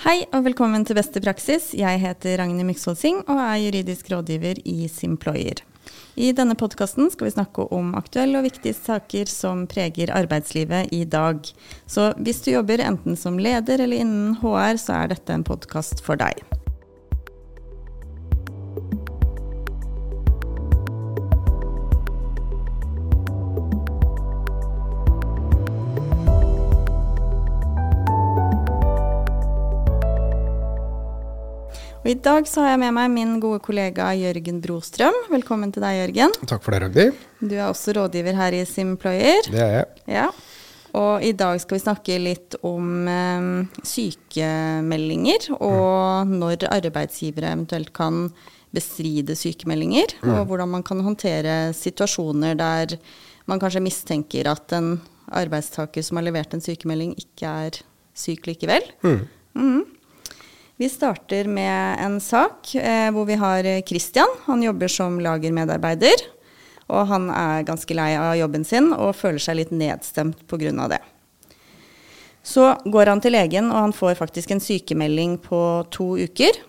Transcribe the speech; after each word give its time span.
Hei 0.00 0.22
og 0.32 0.46
velkommen 0.46 0.80
til 0.88 0.96
Beste 0.96 1.20
praksis. 1.20 1.74
Jeg 1.76 2.00
heter 2.00 2.38
Ragnhild 2.40 2.64
Myksvold 2.70 2.96
Singh 2.96 3.26
og 3.28 3.36
er 3.36 3.58
juridisk 3.60 4.06
rådgiver 4.08 4.56
i 4.64 4.86
Simployer. 4.88 5.60
I 6.16 6.30
denne 6.32 6.56
podkasten 6.56 7.10
skal 7.12 7.28
vi 7.28 7.34
snakke 7.34 7.66
om 7.76 7.90
aktuelle 7.98 8.40
og 8.40 8.46
viktige 8.46 8.78
saker 8.78 9.28
som 9.28 9.66
preger 9.68 10.14
arbeidslivet 10.16 10.88
i 10.96 11.02
dag. 11.04 11.44
Så 11.84 12.14
hvis 12.16 12.40
du 12.46 12.54
jobber 12.54 12.80
enten 12.80 13.20
som 13.20 13.36
leder 13.36 13.84
eller 13.84 14.00
innen 14.00 14.38
HR, 14.40 14.80
så 14.80 15.02
er 15.02 15.12
dette 15.12 15.36
en 15.36 15.44
podkast 15.44 16.00
for 16.06 16.16
deg. 16.16 16.40
Og 32.00 32.08
I 32.08 32.16
dag 32.16 32.46
så 32.48 32.62
har 32.64 32.70
jeg 32.72 32.80
med 32.80 32.94
meg 32.96 33.10
min 33.12 33.32
gode 33.42 33.60
kollega 33.60 34.06
Jørgen 34.16 34.62
Brostrøm. 34.64 35.16
Velkommen 35.28 35.68
til 35.74 35.84
deg, 35.84 35.98
Jørgen. 35.98 36.32
Takk 36.48 36.62
for 36.64 36.72
det, 36.72 36.78
Ragdi. 36.86 37.04
Du 37.44 37.52
er 37.58 37.66
også 37.66 37.92
rådgiver 37.98 38.38
her 38.38 38.54
i 38.56 38.62
Simployer. 38.64 39.50
Det 39.52 39.60
er 39.60 39.74
jeg. 39.74 39.88
Ja. 40.08 40.28
Og 40.96 41.26
i 41.28 41.34
dag 41.36 41.60
skal 41.60 41.76
vi 41.76 41.82
snakke 41.82 42.16
litt 42.24 42.56
om 42.64 43.04
eh, 43.04 43.50
sykemeldinger, 43.84 45.50
og 45.60 46.32
når 46.32 46.64
arbeidsgivere 46.70 47.52
eventuelt 47.52 47.92
kan 47.94 48.30
bestride 48.72 49.36
sykemeldinger, 49.36 50.14
og 50.24 50.46
hvordan 50.48 50.72
man 50.72 50.86
kan 50.86 51.02
håndtere 51.04 51.74
situasjoner 51.76 52.56
der 52.56 52.96
man 53.50 53.60
kanskje 53.60 53.82
mistenker 53.84 54.48
at 54.48 54.72
en 54.78 54.94
arbeidstaker 55.36 56.06
som 56.06 56.16
har 56.16 56.24
levert 56.30 56.56
en 56.56 56.64
sykemelding, 56.64 57.12
ikke 57.20 57.52
er 57.66 57.78
syk 58.16 58.48
likevel. 58.48 58.88
Mhm. 59.04 59.28
Vi 60.80 60.88
starter 60.88 61.44
med 61.44 62.00
en 62.00 62.14
sak 62.24 62.74
eh, 62.74 63.10
hvor 63.12 63.26
vi 63.28 63.36
har 63.36 63.66
Christian. 63.84 64.30
Han 64.46 64.62
jobber 64.64 64.88
som 64.88 65.18
lagermedarbeider. 65.20 66.22
Og 66.88 67.04
han 67.10 67.26
er 67.28 67.66
ganske 67.68 67.94
lei 67.94 68.14
av 68.16 68.32
jobben 68.38 68.64
sin 68.64 68.88
og 68.96 69.12
føler 69.18 69.42
seg 69.44 69.58
litt 69.58 69.74
nedstemt 69.76 70.40
pga. 70.48 70.88
det. 70.88 71.02
Så 72.42 72.64
går 72.88 73.12
han 73.12 73.20
til 73.20 73.36
legen, 73.36 73.68
og 73.68 73.76
han 73.76 73.92
får 73.92 74.16
faktisk 74.22 74.50
en 74.50 74.64
sykemelding 74.64 75.36
på 75.44 75.84
to 75.92 76.16
uker. 76.16 76.62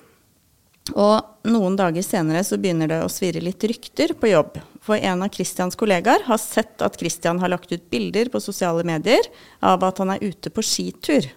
Og 0.91 1.47
noen 1.47 1.79
dager 1.79 2.03
senere 2.03 2.43
så 2.43 2.59
begynner 2.59 2.91
det 2.91 2.99
å 3.05 3.09
svirre 3.09 3.39
litt 3.39 3.63
rykter 3.63 4.11
på 4.19 4.33
jobb. 4.33 4.59
For 4.83 4.99
en 4.99 5.23
av 5.23 5.31
Christians 5.31 5.79
kollegaer 5.79 6.27
har 6.27 6.41
sett 6.41 6.83
at 6.83 6.99
Christian 6.99 7.39
har 7.39 7.55
lagt 7.55 7.71
ut 7.71 7.87
bilder 7.89 8.27
på 8.27 8.43
sosiale 8.43 8.83
medier 8.83 9.23
av 9.63 9.87
at 9.87 10.03
han 10.03 10.11
er 10.11 10.25
ute 10.33 10.51
på 10.51 10.65
skitur. 10.65 11.31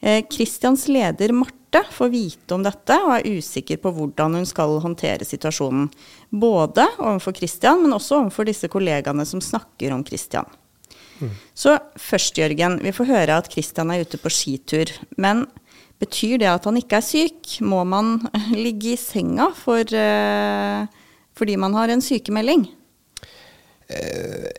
Eh, 0.00 0.24
Christians 0.30 0.88
leder 0.88 1.32
Marte 1.32 1.82
får 1.92 2.10
vite 2.12 2.54
om 2.54 2.62
dette 2.64 2.96
og 3.04 3.14
er 3.16 3.38
usikker 3.38 3.80
på 3.80 3.92
hvordan 3.96 4.36
hun 4.38 4.46
skal 4.48 4.78
håndtere 4.84 5.26
situasjonen. 5.26 5.88
Både 6.30 6.86
overfor 6.98 7.36
Kristian, 7.36 7.82
men 7.84 7.96
også 7.96 8.20
overfor 8.20 8.48
disse 8.48 8.70
kollegaene 8.72 9.26
som 9.28 9.42
snakker 9.44 9.94
om 9.96 10.04
Christian. 10.06 10.48
Så 11.56 11.78
først, 11.96 12.36
Jørgen. 12.36 12.76
Vi 12.84 12.92
får 12.92 13.08
høre 13.08 13.38
at 13.40 13.48
Kristian 13.48 13.88
er 13.90 14.02
ute 14.04 14.18
på 14.20 14.28
skitur. 14.32 14.90
Men 15.16 15.46
betyr 16.00 16.42
det 16.42 16.50
at 16.50 16.66
han 16.68 16.76
ikke 16.76 16.98
er 17.00 17.06
syk? 17.06 17.54
Må 17.64 17.82
man 17.88 18.18
ligge 18.52 18.92
i 18.92 19.00
senga 19.00 19.48
for, 19.56 19.80
eh, 19.80 20.84
fordi 21.36 21.56
man 21.56 21.76
har 21.78 21.92
en 21.92 22.04
sykemelding? 22.04 22.68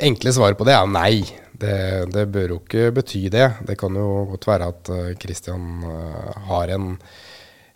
Enkle 0.01 0.31
svaret 0.31 0.57
på 0.57 0.65
det 0.65 0.73
er 0.73 0.87
nei. 0.87 1.27
Det, 1.57 1.77
det 2.13 2.27
bør 2.33 2.53
jo 2.53 2.59
ikke 2.61 2.91
bety 2.99 3.23
det. 3.33 3.47
Det 3.65 3.77
kan 3.79 3.95
jo 3.97 4.27
godt 4.33 4.47
være 4.49 4.69
at 4.73 4.91
Kristian 5.21 5.81
eh, 5.87 6.35
har 6.51 6.73
en, 6.75 6.91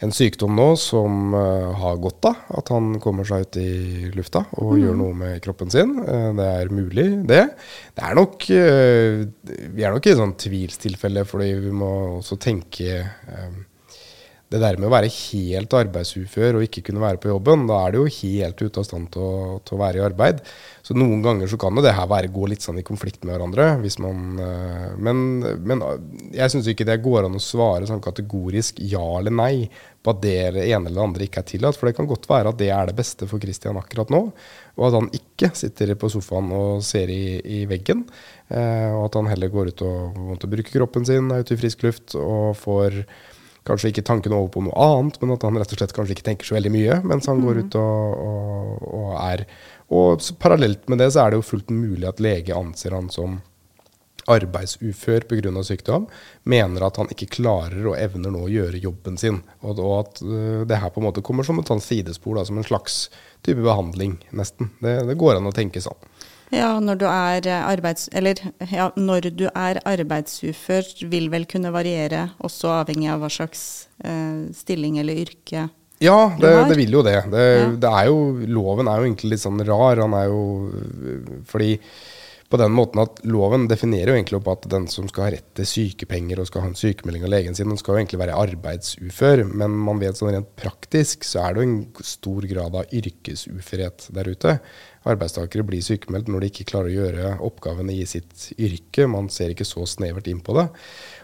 en 0.01 0.13
sykdom 0.13 0.53
nå 0.57 0.67
som 0.81 1.33
eh, 1.37 1.71
har 1.81 1.99
godt 2.01 2.29
av 2.29 2.59
at 2.59 2.71
han 2.73 2.93
kommer 3.01 3.27
seg 3.27 3.45
ut 3.45 3.59
i 3.61 4.11
lufta 4.15 4.43
og 4.61 4.77
gjør 4.81 4.97
noe 4.97 5.17
med 5.17 5.41
kroppen 5.45 5.73
sin. 5.73 5.95
Eh, 6.05 6.29
det 6.37 6.47
er 6.59 6.73
mulig, 6.73 7.07
det. 7.29 7.43
Det 7.97 8.05
er 8.07 8.17
nok 8.17 8.47
eh, 8.53 9.25
Vi 9.75 9.85
er 9.85 9.93
nok 9.93 10.07
i 10.07 10.13
et 10.13 10.21
sånt 10.21 10.39
tvilstilfelle, 10.45 11.25
fordi 11.29 11.51
vi 11.65 11.73
må 11.73 11.91
også 12.19 12.39
tenke 12.41 13.01
eh, 13.01 13.59
det 14.51 14.59
der 14.59 14.75
med 14.75 14.89
å 14.89 14.91
være 14.91 15.11
helt 15.13 15.73
arbeidsufør 15.79 16.57
og 16.57 16.65
ikke 16.65 16.83
kunne 16.89 17.03
være 17.03 17.21
på 17.23 17.29
jobben, 17.31 17.63
da 17.69 17.77
er 17.85 17.93
det 17.93 18.01
jo 18.01 18.15
helt 18.17 18.63
ute 18.65 18.81
av 18.81 18.87
stand 18.87 19.07
til 19.13 19.23
å, 19.23 19.59
til 19.63 19.77
å 19.77 19.79
være 19.79 20.01
i 20.01 20.03
arbeid. 20.03 20.41
Så 20.91 20.97
noen 20.99 21.21
ganger 21.23 21.47
så 21.47 21.55
kan 21.55 21.77
jo 21.77 21.83
det 21.85 21.93
her 21.95 22.07
være, 22.11 22.27
gå 22.35 22.49
litt 22.51 22.65
sånn 22.65 22.81
i 22.81 22.83
konflikt 22.83 23.21
med 23.23 23.31
hverandre. 23.31 23.77
Hvis 23.79 23.95
man, 24.03 24.33
eh, 24.43 24.89
men, 24.99 25.21
men 25.63 25.83
jeg 26.35 26.51
syns 26.51 26.67
ikke 26.67 26.83
det 26.89 26.97
går 27.05 27.29
an 27.29 27.37
å 27.37 27.43
svare 27.43 27.87
sånn 27.87 28.03
kategorisk 28.03 28.81
ja 28.91 29.05
eller 29.21 29.31
nei 29.31 29.53
på 30.03 30.11
at 30.11 30.19
det 30.25 30.35
ene 30.65 30.89
eller 30.89 31.05
andre 31.05 31.29
ikke 31.29 31.45
er 31.45 31.47
tillatt. 31.53 31.79
For 31.79 31.87
det 31.87 31.95
kan 31.95 32.09
godt 32.09 32.27
være 32.27 32.51
at 32.51 32.59
det 32.59 32.73
er 32.75 32.91
det 32.91 32.97
beste 32.97 33.29
for 33.29 33.39
Christian 33.39 33.79
akkurat 33.79 34.11
nå. 34.11 34.21
Og 34.75 34.87
at 34.89 34.97
han 34.97 35.07
ikke 35.15 35.53
sitter 35.55 35.95
på 35.95 36.11
sofaen 36.11 36.51
og 36.57 36.83
ser 36.83 37.13
i, 37.13 37.39
i 37.39 37.63
veggen. 37.71 38.03
Eh, 38.51 38.89
og 38.91 39.05
at 39.07 39.21
han 39.21 39.31
heller 39.31 39.53
går 39.53 39.71
ut 39.71 39.85
og 39.87 40.23
måtte 40.33 40.51
bruke 40.51 40.75
kroppen 40.75 41.07
sin, 41.07 41.31
er 41.31 41.45
ute 41.45 41.55
i 41.55 41.61
frisk 41.63 41.87
luft 41.87 42.19
og 42.19 42.57
får 42.59 43.05
kanskje 43.67 43.91
ikke 43.91 44.05
tanken 44.05 44.33
over 44.33 44.49
på 44.51 44.63
noe 44.65 44.73
annet, 44.73 45.19
men 45.21 45.35
at 45.35 45.43
han 45.45 45.57
rett 45.59 45.73
og 45.73 45.79
slett 45.79 45.93
kanskje 45.93 46.15
ikke 46.17 46.25
tenker 46.25 46.49
så 46.49 46.55
veldig 46.57 46.71
mye 46.73 46.95
mens 47.05 47.27
han 47.29 47.43
går 47.43 47.59
ut 47.61 47.75
og, 47.77 48.23
og, 48.25 48.87
og 48.89 49.11
er 49.21 49.43
Og 49.91 50.23
parallelt 50.39 50.87
med 50.89 51.01
det 51.03 51.11
så 51.11 51.25
er 51.25 51.31
det 51.31 51.41
jo 51.41 51.49
fullt 51.51 51.71
mulig 51.73 52.07
at 52.07 52.21
lege 52.23 52.55
anser 52.55 52.95
han 52.95 53.09
som 53.11 53.41
arbeidsufør 54.29 55.25
pga. 55.27 55.63
sykdom, 55.63 56.07
mener 56.43 56.85
at 56.85 56.97
han 56.97 57.09
ikke 57.11 57.29
klarer 57.37 57.87
og 57.89 57.97
evner 57.97 58.31
nå 58.31 58.45
å 58.45 58.51
gjøre 58.51 58.81
jobben 58.81 59.17
sin. 59.17 59.41
Og, 59.61 59.81
at 59.99 60.21
øh, 60.21 60.61
det 60.67 60.77
her 60.77 60.93
på 60.93 61.01
en 61.01 61.07
måte 61.09 61.23
kommer 61.25 61.43
som 61.43 61.59
et 61.59 61.67
sånt 61.67 61.83
sidespor, 61.83 62.37
da, 62.37 62.45
som 62.45 62.57
en 62.57 62.67
slags 62.67 63.09
type 63.41 63.61
behandling, 63.61 64.19
nesten. 64.31 64.71
Det, 64.79 65.01
det 65.09 65.17
går 65.19 65.39
an 65.39 65.49
å 65.49 65.55
tenke 65.55 65.81
sånn. 65.81 65.97
Ja, 66.51 66.75
når 66.83 66.99
du 66.99 67.05
er 67.07 67.47
eh, 67.47 67.65
arbeids... 67.65 68.09
Eller 68.11 68.39
ja, 68.69 68.89
når 68.95 69.31
du 69.39 69.45
er 69.49 69.79
arbeidsufør, 69.87 70.87
vil 71.11 71.29
vel 71.31 71.47
kunne 71.49 71.71
variere, 71.73 72.29
også 72.43 72.75
avhengig 72.81 73.07
av 73.13 73.23
hva 73.23 73.31
slags 73.31 73.63
eh, 74.03 74.51
stilling 74.55 74.99
eller 75.01 75.23
yrke 75.25 75.69
Ja, 76.01 76.31
det, 76.41 76.53
det 76.71 76.79
vil 76.79 76.97
jo 76.97 77.03
det. 77.05 77.19
det, 77.29 77.45
Ja. 77.61 77.67
det 77.83 77.91
er 77.99 78.09
jo, 78.09 78.17
loven 78.49 78.89
er 78.89 78.97
jo 79.01 79.09
egentlig 79.11 79.35
litt 79.35 79.43
sånn 79.43 79.61
rar. 79.67 80.01
Han 80.01 80.17
er 80.17 80.31
jo 80.31 80.41
Fordi 81.49 81.75
på 82.51 82.59
den 82.59 82.73
måten 82.75 82.99
at 82.99 83.21
loven 83.23 83.63
definerer 83.71 84.11
jo 84.11 84.17
egentlig 84.17 84.39
opp 84.41 84.49
at 84.51 84.65
den 84.73 84.83
som 84.91 85.05
skal 85.07 85.23
ha 85.23 85.29
rett 85.37 85.45
til 85.55 85.67
sykepenger 85.69 86.41
og 86.41 86.49
skal 86.49 86.65
ha 86.65 86.67
en 86.67 86.75
sykemelding 86.75 87.23
av 87.23 87.31
legen 87.31 87.55
sin, 87.55 87.69
den 87.71 87.79
skal 87.79 87.95
jo 87.95 88.01
egentlig 88.01 88.19
være 88.19 88.35
arbeidsufør. 88.41 89.45
Men 89.47 89.77
man 89.87 90.01
vet 90.01 90.19
sånn 90.19 90.33
rent 90.35 90.49
praktisk 90.59 91.23
så 91.23 91.45
er 91.45 91.55
det 91.55 91.61
jo 91.63 91.69
en 91.69 91.77
stor 92.03 92.47
grad 92.51 92.75
av 92.81 92.91
yrkesuførhet 92.91 94.09
der 94.17 94.31
ute. 94.33 94.57
Arbeidstakere 95.07 95.63
blir 95.63 95.85
sykemeldt 95.85 96.27
når 96.27 96.43
de 96.43 96.51
ikke 96.51 96.67
klarer 96.73 96.91
å 96.91 96.97
gjøre 96.97 97.31
oppgavene 97.47 97.95
i 97.95 98.03
sitt 98.09 98.49
yrke. 98.59 99.07
Man 99.07 99.31
ser 99.31 99.55
ikke 99.55 99.69
så 99.71 99.87
snevert 99.87 100.27
inn 100.27 100.43
på 100.43 100.59
det. 100.59 100.67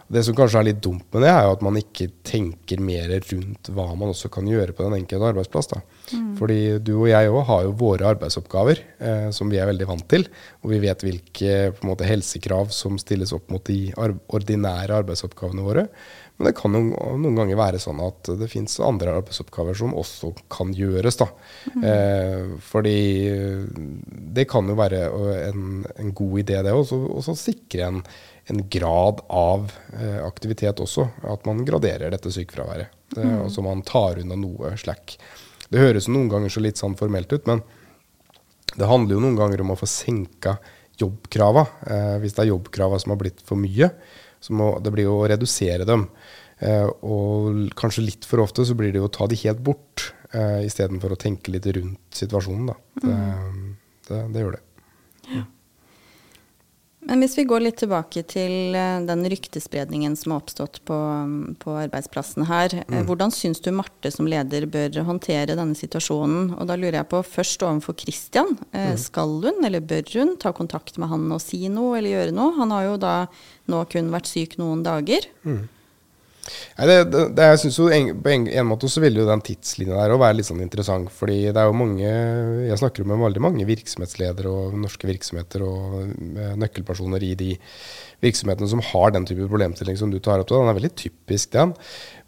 Det 0.07 0.21
som 0.23 0.35
kanskje 0.37 0.61
er 0.61 0.67
litt 0.69 0.79
dumt 0.83 1.03
med 1.11 1.25
det, 1.25 1.31
er 1.33 1.43
jo 1.43 1.55
at 1.57 1.63
man 1.65 1.77
ikke 1.79 2.05
tenker 2.27 2.79
mer 2.83 3.11
rundt 3.11 3.71
hva 3.75 3.87
man 3.99 4.13
også 4.13 4.29
kan 4.31 4.47
gjøre 4.47 4.75
på 4.75 4.85
den 4.85 4.95
enkelte 5.01 5.31
arbeidsplass. 5.33 5.67
Da. 5.73 5.81
Fordi 6.39 6.59
du 6.79 6.93
og 7.01 7.09
jeg 7.11 7.31
òg 7.31 7.41
har 7.49 7.65
jo 7.65 7.73
våre 7.81 8.07
arbeidsoppgaver 8.13 8.79
eh, 9.03 9.27
som 9.35 9.51
vi 9.51 9.59
er 9.59 9.67
veldig 9.67 9.89
vant 9.89 10.07
til. 10.07 10.23
Og 10.63 10.71
vi 10.71 10.79
vet 10.85 11.03
hvilke 11.03 11.57
måte, 11.87 12.07
helsekrav 12.07 12.71
som 12.75 12.95
stilles 13.01 13.35
opp 13.35 13.51
mot 13.51 13.65
de 13.67 13.91
ordinære 13.97 15.01
arbeidsoppgavene 15.01 15.67
våre. 15.67 15.87
Men 16.37 16.51
det 16.51 16.55
kan 16.59 16.77
jo 16.77 16.83
noen 17.17 17.37
ganger 17.41 17.57
være 17.59 17.81
sånn 17.81 17.99
at 18.05 18.29
det 18.39 18.47
fins 18.51 18.77
andre 18.85 19.15
arbeidsoppgaver 19.17 19.75
som 19.75 19.95
også 19.97 20.31
kan 20.53 20.71
gjøres. 20.77 21.19
Da. 21.19 21.27
Eh, 21.81 22.55
fordi 22.63 22.97
det 24.37 24.47
kan 24.47 24.69
jo 24.69 24.77
være 24.77 25.03
en, 25.49 25.81
en 25.97 26.15
god 26.15 26.43
idé, 26.45 26.61
det 26.63 26.75
også, 26.77 27.01
også 27.19 27.35
sikre 27.41 27.89
en, 27.89 28.03
en 28.47 28.61
grad 28.71 29.21
av 29.27 29.71
eh, 29.97 30.21
aktivitet 30.25 30.79
også. 30.83 31.07
At 31.27 31.47
man 31.47 31.65
graderer 31.67 32.13
dette 32.13 32.31
sykefraværet. 32.33 32.93
Mm. 33.15 33.37
og 33.45 33.51
så 33.51 33.61
man 33.63 33.79
tar 33.87 34.19
unna 34.19 34.35
noe 34.35 34.73
slack. 34.75 35.13
Det 35.71 35.79
høres 35.79 36.09
noen 36.11 36.27
ganger 36.27 36.51
så 36.51 36.59
litt 36.59 36.79
sånn 36.79 36.97
formelt 36.99 37.31
ut, 37.31 37.45
men 37.47 37.61
det 38.75 38.89
handler 38.89 39.15
jo 39.15 39.21
noen 39.23 39.37
ganger 39.39 39.63
om 39.63 39.71
å 39.71 39.77
få 39.79 39.87
senka 39.87 40.57
jobbkrava. 40.99 41.63
Eh, 41.87 42.15
hvis 42.23 42.35
det 42.35 42.43
er 42.45 42.51
jobbkrava 42.51 42.99
som 43.01 43.13
har 43.13 43.21
blitt 43.21 43.41
for 43.47 43.59
mye, 43.59 43.89
så 44.43 44.55
må 44.57 44.73
det 44.83 44.93
blir 44.93 45.07
jo 45.07 45.17
å 45.21 45.27
redusere 45.31 45.87
dem. 45.87 46.07
Eh, 46.59 46.87
og 47.05 47.67
kanskje 47.77 48.05
litt 48.05 48.27
for 48.27 48.43
ofte 48.43 48.65
så 48.67 48.77
blir 48.77 48.93
det 48.93 49.01
jo 49.01 49.09
å 49.09 49.13
ta 49.13 49.27
de 49.29 49.39
helt 49.43 49.61
bort, 49.65 50.11
eh, 50.31 50.63
istedenfor 50.67 51.13
å 51.13 51.19
tenke 51.21 51.53
litt 51.53 51.67
rundt 51.77 52.21
situasjonen. 52.21 52.71
Da. 52.71 52.77
Det, 53.03 53.19
det, 54.09 54.23
det 54.33 54.45
gjør 54.45 54.57
det. 54.59 55.45
Men 57.07 57.23
hvis 57.23 57.37
vi 57.39 57.45
går 57.47 57.63
litt 57.63 57.77
tilbake 57.79 58.23
til 58.27 58.75
eh, 58.75 58.97
den 59.07 59.23
ryktespredningen 59.31 60.17
som 60.19 60.33
har 60.33 60.41
oppstått 60.41 60.81
på, 60.87 60.97
på 61.61 61.75
arbeidsplassen 61.79 62.47
her. 62.49 62.75
Mm. 62.87 63.05
Hvordan 63.07 63.31
syns 63.33 63.63
du 63.63 63.71
Marte 63.75 64.11
som 64.13 64.27
leder 64.27 64.67
bør 64.71 64.99
håndtere 65.07 65.55
denne 65.55 65.77
situasjonen? 65.77 66.51
Og 66.57 66.67
da 66.67 66.75
lurer 66.79 66.99
jeg 66.99 67.09
på 67.13 67.23
først 67.23 67.63
overfor 67.63 67.95
Christian. 68.01 68.57
Mm. 68.75 68.93
Skal 68.99 69.39
hun 69.47 69.63
eller 69.67 69.83
bør 69.87 70.03
hun 70.17 70.35
ta 70.41 70.51
kontakt 70.55 70.99
med 70.99 71.11
han 71.13 71.25
og 71.31 71.41
si 71.43 71.63
noe 71.71 71.97
eller 71.99 72.15
gjøre 72.17 72.35
noe? 72.35 72.55
Han 72.59 72.75
har 72.75 72.89
jo 72.89 73.01
da 73.01 73.15
nå 73.71 73.81
kun 73.91 74.11
vært 74.13 74.31
syk 74.31 74.59
noen 74.59 74.83
dager. 74.85 75.31
Nei, 76.77 76.87
det, 76.89 76.97
det, 77.11 77.23
det, 77.37 77.47
jeg 77.51 77.61
synes 77.63 77.77
jo 77.79 77.87
en, 77.93 78.09
På 78.23 78.31
en, 78.31 78.47
en, 78.47 78.67
måte 78.69 78.89
så 78.91 79.01
vil 79.03 79.19
jo 79.19 79.27
den 79.27 79.43
tidslinja 79.45 79.97
der 79.97 80.15
være 80.19 80.39
litt 80.39 80.49
sånn 80.49 80.63
interessant. 80.63 81.11
fordi 81.13 81.39
det 81.49 81.61
er 81.61 81.69
jo 81.69 81.77
mange 81.77 82.07
Jeg 82.67 82.81
snakker 82.81 83.03
jo 83.03 83.09
med 83.11 83.23
veldig 83.23 83.43
mange 83.43 83.67
virksomhetsledere 83.67 84.51
og 84.51 84.77
norske 84.81 85.09
virksomheter 85.09 85.65
og 85.67 85.97
eh, 86.03 86.53
nøkkelpersoner 86.59 87.25
i 87.27 87.33
de 87.39 87.53
virksomhetene 88.23 88.69
som 88.71 88.81
har 88.81 89.13
den 89.13 89.27
type 89.29 89.45
problemstilling 89.45 89.97
som 89.99 90.11
du 90.13 90.19
tar 90.23 90.41
opp. 90.41 90.49
Den 90.49 90.71
er 90.71 90.77
veldig 90.77 90.93
typisk, 90.97 91.51
den. 91.53 91.73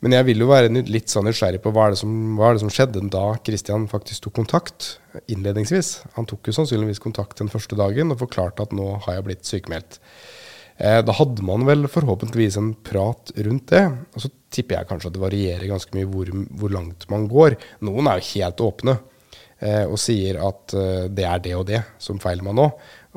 Men 0.03 0.15
jeg 0.15 0.27
vil 0.29 0.43
jo 0.43 0.49
være 0.51 0.83
litt 0.87 1.11
sånn 1.11 1.25
nysgjerrig 1.27 1.61
på 1.63 1.73
hva 1.75 1.87
er, 1.87 1.95
det 1.95 2.01
som, 2.03 2.11
hva 2.37 2.49
er 2.49 2.57
det 2.57 2.63
som 2.63 2.73
skjedde 2.73 3.07
da 3.11 3.25
Kristian 3.45 3.87
faktisk 3.91 4.27
tok 4.27 4.37
kontakt 4.41 4.91
innledningsvis. 5.31 5.95
Han 6.15 6.29
tok 6.29 6.47
jo 6.47 6.55
sannsynligvis 6.59 7.01
kontakt 7.03 7.41
den 7.41 7.51
første 7.51 7.77
dagen 7.79 8.13
og 8.13 8.21
forklarte 8.21 8.67
at 8.67 8.75
nå 8.75 8.91
har 9.05 9.17
jeg 9.17 9.27
blitt 9.27 9.49
sykemeldt. 9.49 9.99
Eh, 10.79 11.01
da 11.03 11.15
hadde 11.15 11.43
man 11.43 11.65
vel 11.67 11.89
forhåpentligvis 11.91 12.57
en 12.59 12.71
prat 12.87 13.33
rundt 13.35 13.67
det. 13.73 13.83
Og 14.15 14.23
så 14.23 14.31
tipper 14.49 14.79
jeg 14.79 14.89
kanskje 14.89 15.11
at 15.11 15.17
det 15.17 15.23
varierer 15.25 15.67
ganske 15.69 15.95
mye 15.97 16.07
hvor, 16.09 16.31
hvor 16.61 16.73
langt 16.73 17.07
man 17.11 17.27
går. 17.31 17.57
Noen 17.87 18.07
er 18.07 18.21
jo 18.21 18.29
helt 18.31 18.63
åpne 18.63 18.95
eh, 19.59 19.83
og 19.83 19.99
sier 19.99 20.39
at 20.47 20.75
eh, 20.79 21.05
det 21.11 21.27
er 21.27 21.43
det 21.43 21.55
og 21.59 21.67
det 21.69 21.83
som 21.99 22.21
feiler 22.23 22.47
meg 22.47 22.55
nå. 22.61 22.69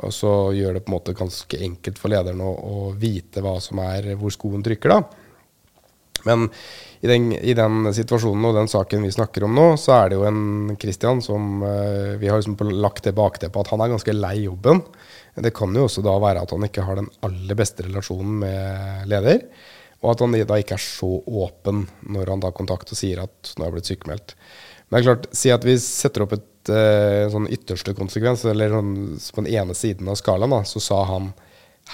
Og 0.02 0.14
så 0.14 0.32
gjør 0.56 0.78
det 0.78 0.84
på 0.84 0.90
en 0.90 0.98
måte 0.98 1.16
ganske 1.16 1.64
enkelt 1.68 2.00
for 2.02 2.10
lederen 2.10 2.42
å, 2.42 2.50
å 2.50 2.78
vite 2.98 3.44
hva 3.44 3.58
som 3.62 3.78
er, 3.84 4.14
hvor 4.18 4.34
skoen 4.34 4.64
trykker, 4.64 4.96
da. 4.96 5.22
Men 6.26 6.46
i 7.02 7.08
den, 7.10 7.32
i 7.34 7.54
den, 7.58 7.88
situasjonen 7.94 8.46
og 8.46 8.54
den 8.54 8.70
saken 8.70 9.02
vi 9.02 9.10
snakker 9.14 9.46
om 9.46 9.56
nå, 9.58 9.72
så 9.80 9.96
er 9.96 10.12
det 10.12 10.20
jo 10.20 10.26
en 10.28 10.76
Christian 10.78 11.22
som 11.24 11.64
eh, 11.66 12.14
Vi 12.20 12.30
har 12.30 12.38
liksom 12.38 12.58
lagt 12.78 13.08
det 13.08 13.16
bakteppet 13.18 13.64
at 13.64 13.72
han 13.74 13.82
er 13.82 13.90
ganske 13.94 14.14
lei 14.14 14.36
jobben. 14.44 14.84
Det 15.34 15.54
kan 15.56 15.72
jo 15.72 15.86
også 15.86 16.02
da 16.04 16.12
være 16.20 16.42
at 16.44 16.50
han 16.52 16.66
ikke 16.66 16.84
har 16.84 16.98
den 16.98 17.08
aller 17.24 17.56
beste 17.56 17.86
relasjonen 17.86 18.34
med 18.42 19.06
leder. 19.08 19.46
Og 20.02 20.12
at 20.12 20.24
han 20.24 20.34
da 20.34 20.58
ikke 20.58 20.76
er 20.76 20.82
så 20.82 21.08
åpen 21.22 21.86
når 22.10 22.34
han 22.34 22.42
da 22.42 22.50
kontakter 22.54 22.96
og 22.96 22.98
sier 22.98 23.22
at 23.22 23.52
nå 23.56 23.66
er 23.66 23.76
blitt 23.76 23.88
sykemeldt. 23.88 24.34
Men 24.88 24.98
det 24.98 25.00
er 25.00 25.08
klart, 25.08 25.28
si 25.36 25.52
at 25.54 25.64
vi 25.64 25.76
setter 25.80 26.26
opp 26.26 26.34
et 26.36 26.72
uh, 26.74 27.30
sånn 27.32 27.48
ytterste 27.54 27.94
konsekvens, 27.96 28.42
eller 28.50 28.74
sånn, 28.74 28.92
på 29.16 29.44
den 29.44 29.54
ene 29.54 29.76
siden 29.78 30.10
av 30.12 30.18
skalaen, 30.20 30.52
da, 30.52 30.60
så 30.68 30.82
sa 30.84 30.98
han 31.08 31.30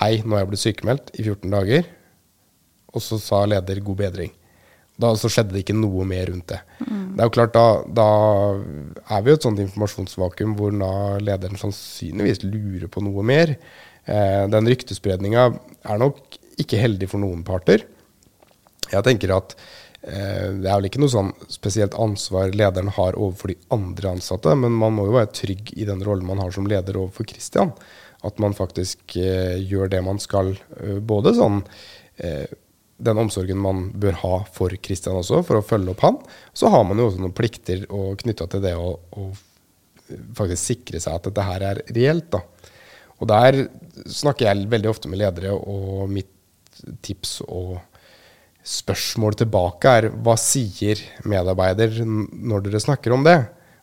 hei, 0.00 0.17
nå 0.25 0.34
er 0.34 0.43
jeg 0.43 0.50
blitt 0.50 0.64
sykemeldt 0.64 1.12
i 1.14 1.23
14 1.23 1.52
dager. 1.52 1.87
Og 2.96 3.05
så 3.05 3.20
sa 3.23 3.44
leder 3.46 3.84
god 3.84 4.00
bedring. 4.02 4.32
Da 4.98 5.12
så 5.18 5.30
skjedde 5.30 5.54
det 5.54 5.62
ikke 5.62 5.76
noe 5.78 6.06
mer 6.08 6.26
rundt 6.32 6.50
det. 6.50 6.58
Mm. 6.82 7.02
Det 7.14 7.22
er 7.22 7.28
jo 7.28 7.34
klart, 7.36 7.54
da, 7.54 7.66
da 7.86 8.08
er 9.14 9.22
vi 9.22 9.30
jo 9.30 9.38
et 9.38 9.46
sånt 9.46 9.62
informasjonsvakuum 9.62 10.56
hvor 10.58 10.74
da 10.74 10.92
lederen 11.22 11.60
sannsynligvis 11.60 12.42
lurer 12.46 12.90
på 12.90 13.02
noe 13.06 13.24
mer. 13.26 13.54
Eh, 14.08 14.44
den 14.50 14.70
ryktespredninga 14.72 15.44
er 15.54 16.02
nok 16.02 16.40
ikke 16.58 16.80
heldig 16.82 17.10
for 17.12 17.22
noen 17.22 17.44
parter. 17.46 17.86
Jeg 18.88 19.04
tenker 19.06 19.36
at 19.36 19.54
eh, 20.02 20.50
det 20.58 20.66
er 20.66 20.74
vel 20.74 20.88
ikke 20.90 21.02
noe 21.02 21.12
sånn 21.12 21.30
spesielt 21.52 21.94
ansvar 22.00 22.50
lederen 22.56 22.90
har 22.98 23.18
overfor 23.18 23.52
de 23.52 23.58
andre 23.74 24.16
ansatte, 24.16 24.54
men 24.58 24.74
man 24.82 24.96
må 24.96 25.06
jo 25.08 25.18
være 25.18 25.34
trygg 25.44 25.74
i 25.76 25.86
den 25.88 26.02
rollen 26.06 26.26
man 26.26 26.42
har 26.42 26.54
som 26.54 26.66
leder 26.70 26.98
overfor 26.98 27.28
Christian. 27.30 27.74
At 28.26 28.40
man 28.42 28.56
faktisk 28.56 29.14
eh, 29.20 29.60
gjør 29.62 29.92
det 29.92 30.02
man 30.02 30.18
skal, 30.22 30.56
eh, 30.80 30.98
både 30.98 31.36
sånn 31.38 31.62
eh, 32.18 32.48
den 32.98 33.20
omsorgen 33.22 33.60
man 33.62 33.88
bør 33.94 34.16
ha 34.24 34.34
for 34.54 34.74
Kristian 34.82 35.20
også, 35.20 35.42
for 35.46 35.60
å 35.60 35.66
følge 35.66 35.92
opp 35.94 36.02
han. 36.02 36.18
Så 36.56 36.70
har 36.72 36.82
man 36.86 36.98
jo 36.98 37.08
også 37.08 37.22
noen 37.22 37.36
plikter 37.36 37.84
knytta 37.86 38.48
til 38.50 38.64
det 38.64 38.74
å, 38.78 38.90
å, 38.98 39.28
faktisk 40.38 40.72
sikre 40.72 41.02
seg 41.02 41.18
at 41.18 41.28
dette 41.28 41.46
her 41.46 41.66
er 41.70 41.82
reelt. 41.94 42.32
da. 42.34 42.42
Og 43.18 43.30
der 43.30 43.64
snakker 44.10 44.48
jeg 44.48 44.70
veldig 44.70 44.90
ofte 44.90 45.10
med 45.10 45.22
ledere, 45.22 45.54
og 45.54 46.10
mitt 46.10 46.34
tips 47.02 47.40
og 47.46 47.78
spørsmål 48.68 49.38
tilbake 49.40 49.94
er 50.00 50.08
hva 50.12 50.34
sier 50.38 51.00
medarbeider 51.28 52.02
når 52.04 52.66
dere 52.66 52.82
snakker 52.82 53.14
om 53.14 53.24
det? 53.26 53.38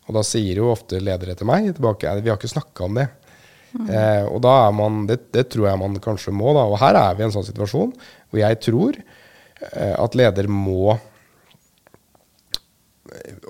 Og 0.06 0.18
da 0.18 0.22
sier 0.28 0.60
jo 0.60 0.70
ofte 0.70 1.00
ledere 1.02 1.34
til 1.38 1.50
meg 1.50 1.72
tilbake 1.74 2.12
vi 2.22 2.30
har 2.30 2.38
ikke 2.38 2.52
snakka 2.52 2.86
om 2.86 3.00
det. 3.00 3.08
Eh, 3.76 4.24
og 4.30 4.40
da 4.46 4.54
er 4.66 4.76
man, 4.76 5.04
det, 5.10 5.20
det, 5.36 5.50
tror 5.52 5.70
jeg 5.70 5.82
man 5.82 5.98
kanskje 6.04 6.34
må. 6.36 6.54
da, 6.56 6.66
Og 6.70 6.80
her 6.82 6.98
er 7.00 7.18
vi 7.18 7.26
i 7.26 7.28
en 7.28 7.36
sånn 7.36 7.48
situasjon 7.48 7.92
hvor 8.32 8.42
jeg 8.42 8.62
tror 8.64 9.00
eh, 9.00 9.96
at 9.96 10.18
leder 10.18 10.50
må 10.52 10.96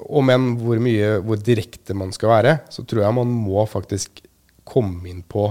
Om 0.05 0.29
enn 0.33 0.49
hvor 0.59 0.81
mye, 0.83 1.15
hvor 1.25 1.39
direkte 1.41 1.95
man 1.97 2.11
skal 2.13 2.29
være, 2.33 2.57
så 2.69 2.83
tror 2.85 3.05
jeg 3.05 3.17
man 3.17 3.31
må 3.31 3.63
faktisk 3.69 4.19
komme 4.67 5.07
inn 5.09 5.23
på 5.25 5.47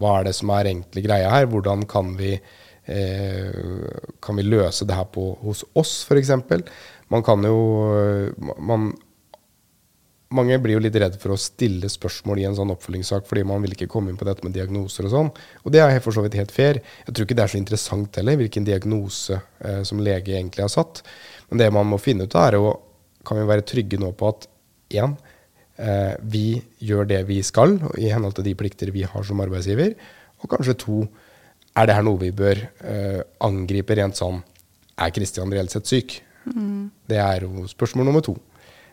hva 0.00 0.14
er 0.18 0.28
det 0.28 0.34
som 0.38 0.52
er 0.54 0.70
egentlig 0.70 1.02
greia 1.04 1.28
her. 1.32 1.48
Hvordan 1.50 1.82
kan 1.90 2.14
vi, 2.16 2.30
eh, 2.88 3.58
kan 4.22 4.38
vi 4.38 4.46
løse 4.46 4.86
det 4.88 4.96
her 4.96 5.10
på, 5.12 5.26
hos 5.42 5.64
oss, 5.76 5.98
f.eks. 6.08 6.32
Man 7.12 7.26
kan 7.26 7.44
jo 7.44 7.58
man, 8.56 8.92
mange 10.36 10.58
blir 10.62 10.76
jo 10.76 10.82
litt 10.82 10.96
redd 11.00 11.16
for 11.18 11.34
å 11.34 11.40
stille 11.40 11.88
spørsmål 11.90 12.38
i 12.38 12.44
en 12.46 12.54
sånn 12.54 12.70
oppfølgingssak 12.70 13.26
fordi 13.26 13.42
man 13.48 13.64
vil 13.64 13.74
ikke 13.74 13.88
komme 13.90 14.12
inn 14.12 14.18
på 14.18 14.26
dette 14.28 14.44
med 14.46 14.54
diagnoser 14.54 15.08
og 15.08 15.14
sånn. 15.14 15.30
Og 15.64 15.74
det 15.74 15.82
er 15.82 15.96
for 16.04 16.14
så 16.14 16.22
vidt 16.22 16.36
helt 16.38 16.54
fair. 16.54 16.78
Jeg 17.06 17.14
tror 17.14 17.26
ikke 17.26 17.38
det 17.38 17.44
er 17.44 17.52
så 17.54 17.58
interessant 17.58 18.20
heller 18.20 18.38
hvilken 18.38 18.66
diagnose 18.68 19.40
eh, 19.40 19.80
som 19.86 20.02
lege 20.02 20.36
egentlig 20.36 20.62
har 20.62 20.70
satt. 20.70 21.02
Men 21.50 21.64
det 21.64 21.68
man 21.74 21.90
må 21.90 21.98
finne 22.02 22.28
ut 22.28 22.36
av, 22.38 22.46
er 22.46 22.60
jo 22.60 22.70
kan 23.26 23.40
vi 23.40 23.48
være 23.50 23.66
trygge 23.66 23.98
nå 24.00 24.12
på 24.16 24.30
at 24.30 24.46
én, 25.00 25.16
eh, 25.82 26.14
vi 26.22 26.60
gjør 26.78 27.10
det 27.10 27.24
vi 27.28 27.40
skal 27.46 27.76
i 27.98 28.12
henhold 28.12 28.38
til 28.38 28.46
de 28.46 28.54
plikter 28.58 28.94
vi 28.94 29.02
har 29.02 29.26
som 29.26 29.42
arbeidsgiver. 29.42 29.96
Og 30.40 30.54
kanskje 30.54 30.78
to, 30.78 31.00
er 31.74 31.90
det 31.90 31.98
her 31.98 32.06
noe 32.06 32.22
vi 32.22 32.30
bør 32.34 32.62
eh, 32.86 33.20
angripe 33.46 33.94
rent 33.98 34.18
sånn 34.18 34.40
Er 35.00 35.12
Kristian 35.14 35.52
reelt 35.52 35.72
sett 35.72 35.88
syk? 35.88 36.18
Mm. 36.44 36.90
Det 37.08 37.18
er 37.18 37.46
jo 37.46 37.66
spørsmål 37.70 38.06
nummer 38.06 38.24
to. 38.24 38.34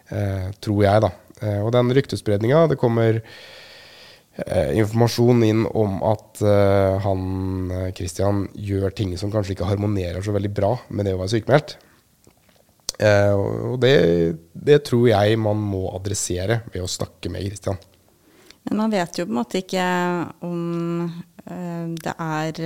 Eh, 0.07 0.51
tror 0.63 0.84
jeg, 0.86 1.01
da. 1.04 1.10
Eh, 1.42 1.60
og 1.62 1.72
den 1.75 1.92
ryktespredninga, 1.95 2.66
det 2.72 2.80
kommer 2.81 3.19
eh, 3.19 4.72
informasjon 4.80 5.44
inn 5.48 5.66
om 5.68 6.00
at 6.07 6.44
han 7.04 7.74
Christian 7.98 8.45
gjør 8.54 8.94
ting 8.95 9.16
som 9.18 9.34
kanskje 9.34 9.56
ikke 9.56 9.69
harmonerer 9.69 10.22
så 10.24 10.36
veldig 10.36 10.54
bra 10.54 10.75
med 10.89 11.07
det 11.07 11.16
å 11.18 11.22
være 11.24 11.36
sykemeldt. 11.38 11.78
og 12.98 13.75
det, 13.81 13.94
det 14.54 14.78
tror 14.86 15.07
jeg 15.10 15.38
man 15.38 15.60
må 15.62 15.84
adressere 15.94 16.62
ved 16.74 16.81
å 16.81 16.89
snakke 16.89 17.30
med 17.30 17.45
Christian. 17.45 17.78
Men 18.68 18.81
man 18.81 18.94
vet 18.94 19.18
jo 19.19 19.25
på 19.25 19.34
en 19.34 19.38
måte 19.38 19.62
ikke 19.62 19.84
om 20.45 21.12
det 21.48 22.13
er 22.13 22.62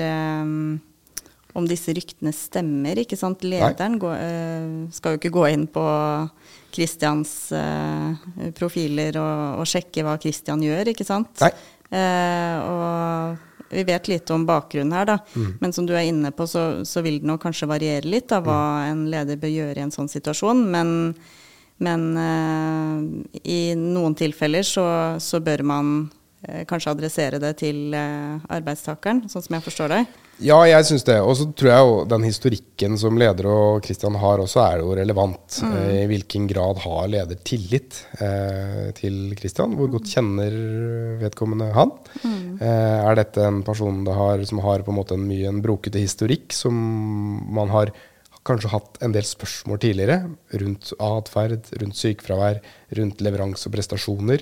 om 1.58 1.68
disse 1.68 1.94
ryktene 1.96 2.32
stemmer. 2.36 3.02
ikke 3.04 3.20
sant? 3.20 3.44
Lederen 3.44 3.98
går, 4.00 4.90
skal 4.96 5.16
jo 5.16 5.22
ikke 5.22 5.34
gå 5.36 5.48
inn 5.52 5.66
på 5.72 5.84
Kristians 6.72 7.52
uh, 7.52 8.16
profiler 8.58 9.18
og, 9.20 9.62
og, 9.62 9.68
sjekke 9.70 10.06
hva 10.06 10.18
Kristian 10.22 10.64
gjør, 10.64 10.92
ikke 10.94 11.08
sant. 11.08 11.44
Uh, 11.92 12.56
og 12.64 13.72
vi 13.72 13.86
vet 13.88 14.10
lite 14.12 14.36
om 14.36 14.46
bakgrunnen 14.48 14.96
her, 14.96 15.08
da. 15.08 15.18
Mm. 15.36 15.52
Men 15.62 15.76
som 15.76 15.88
du 15.88 15.94
er 15.96 16.08
inne 16.08 16.34
på, 16.36 16.48
så, 16.50 16.84
så 16.88 17.04
vil 17.06 17.22
det 17.22 17.30
nok 17.30 17.44
kanskje 17.44 17.70
variere 17.72 18.10
litt 18.10 18.32
av 18.36 18.48
hva 18.48 18.58
mm. 18.58 18.90
en 18.90 19.06
leder 19.14 19.40
bør 19.40 19.54
gjøre 19.54 19.80
i 19.80 19.86
en 19.86 19.94
sånn 19.96 20.12
situasjon. 20.12 20.66
Men, 20.72 20.96
men 21.84 22.10
uh, 22.18 23.38
i 23.44 23.62
noen 23.80 24.18
tilfeller 24.20 24.68
så, 24.68 24.88
så 25.24 25.44
bør 25.44 25.68
man 25.68 25.94
kanskje 26.42 26.90
adressere 26.90 27.38
det 27.38 27.52
til 27.60 27.94
arbeidstakeren, 27.94 29.28
sånn 29.30 29.44
som 29.46 29.56
jeg 29.60 29.62
forstår 29.62 29.92
deg. 29.94 30.16
Ja, 30.42 30.58
jeg 30.66 30.86
syns 30.88 31.04
det. 31.06 31.18
Og 31.22 31.36
så 31.38 31.46
tror 31.58 31.70
jeg 31.70 31.86
jo 31.86 31.98
den 32.10 32.24
historikken 32.26 32.96
som 32.98 33.18
leder 33.20 33.48
og 33.52 33.82
Kristian 33.86 34.16
har, 34.18 34.42
også 34.42 34.62
er 34.64 34.82
jo 34.82 34.96
relevant. 34.98 35.60
Mm. 35.62 35.74
Eh, 35.78 35.98
I 36.02 36.08
hvilken 36.10 36.48
grad 36.50 36.82
har 36.82 37.10
leder 37.12 37.42
tillit 37.46 38.00
eh, 38.18 38.90
til 38.98 39.36
Kristian? 39.38 39.76
Hvor 39.78 39.92
godt 39.94 40.10
kjenner 40.10 40.56
vedkommende 41.22 41.70
han? 41.76 41.94
Mm. 42.24 42.58
Eh, 42.58 42.98
er 43.12 43.20
dette 43.22 43.46
en 43.46 43.62
person 43.68 44.02
har, 44.08 44.42
som 44.50 44.64
har 44.66 44.86
på 44.86 44.94
en 44.94 45.00
måte 45.02 45.18
en 45.20 45.28
mye 45.30 45.52
en 45.52 45.62
brokete 45.62 46.02
historikk, 46.02 46.50
som 46.58 46.74
man 47.54 47.70
har 47.76 47.94
kanskje 48.48 48.72
hatt 48.74 48.98
en 49.06 49.14
del 49.14 49.26
spørsmål 49.28 49.84
tidligere 49.84 50.24
rundt 50.64 50.96
atferd, 50.98 51.70
rundt 51.78 52.00
sykefravær, 52.00 52.64
rundt 52.98 53.22
leveranse 53.22 53.70
og 53.70 53.76
prestasjoner? 53.76 54.42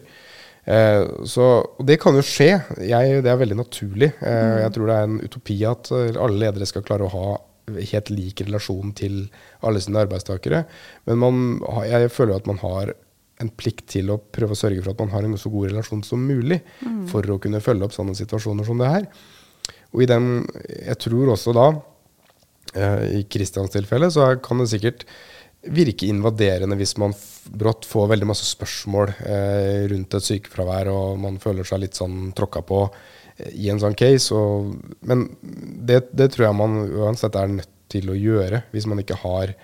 Eh, 0.69 1.25
så, 1.25 1.45
det 1.81 1.97
kan 2.01 2.17
jo 2.17 2.23
skje. 2.25 2.51
Jeg, 2.85 3.21
det 3.25 3.31
er 3.31 3.41
veldig 3.41 3.57
naturlig. 3.57 4.11
Eh, 4.21 4.39
mm. 4.39 4.57
Jeg 4.63 4.73
tror 4.75 4.89
det 4.89 4.97
er 4.97 5.07
en 5.07 5.19
utopi 5.23 5.57
at 5.65 5.91
eh, 5.95 6.09
alle 6.13 6.41
ledere 6.43 6.67
skal 6.69 6.85
klare 6.85 7.07
å 7.07 7.13
ha 7.13 7.29
helt 7.69 8.09
lik 8.13 8.41
relasjon 8.45 8.93
til 8.97 9.21
alle 9.65 9.81
sine 9.81 10.01
arbeidstakere. 10.03 10.63
Men 11.09 11.21
man, 11.21 11.41
jeg 11.85 12.11
føler 12.13 12.37
at 12.37 12.49
man 12.49 12.61
har 12.61 12.93
en 13.39 13.51
plikt 13.55 13.85
til 13.93 14.09
å 14.11 14.19
prøve 14.19 14.53
å 14.53 14.59
sørge 14.59 14.83
for 14.83 14.93
at 14.93 15.01
man 15.01 15.13
har 15.13 15.25
en 15.25 15.37
så 15.39 15.51
god 15.53 15.69
relasjon 15.71 16.01
som 16.03 16.21
mulig 16.27 16.59
mm. 16.81 17.05
for 17.09 17.25
å 17.31 17.37
kunne 17.41 17.61
følge 17.63 17.87
opp 17.87 17.95
sånne 17.95 18.17
situasjoner 18.17 18.67
som 18.67 18.81
det 18.81 18.89
her. 18.89 19.05
Og 19.93 20.03
i 20.03 20.09
den, 20.09 20.43
jeg 20.67 20.97
tror 21.05 21.31
også 21.33 21.53
da, 21.55 21.69
i 23.15 23.23
Kristians 23.31 23.71
tilfelle, 23.73 24.11
så 24.13 24.27
kan 24.43 24.59
det 24.61 24.67
sikkert 24.73 25.05
virke 25.67 26.07
invaderende 26.07 26.77
hvis 26.79 26.95
man 27.01 27.13
brått 27.49 27.87
får 27.87 28.11
veldig 28.13 28.29
masse 28.29 28.47
spørsmål 28.47 29.11
eh, 29.27 29.87
rundt 29.91 30.15
et 30.15 30.27
sykefravær, 30.27 30.91
og 30.93 31.19
man 31.19 31.39
føler 31.41 31.67
seg 31.67 31.83
litt 31.83 31.99
sånn 31.99 32.31
tråkka 32.37 32.63
på 32.67 32.83
eh, 32.85 33.51
i 33.65 33.69
en 33.73 33.81
sånn 33.81 33.97
case. 33.99 34.31
Og, 34.35 34.71
men 35.03 35.27
det, 35.43 36.05
det, 36.13 36.31
tror 36.33 36.49
jeg 36.49 36.59
man 36.59 36.79
uansett 36.87 37.35
er 37.35 37.51
nødt 37.59 37.73
til 37.91 38.11
å 38.11 38.17
gjøre 38.17 38.63
hvis 38.71 38.87
man 38.89 39.01
ikke 39.01 39.19
har 39.23 39.55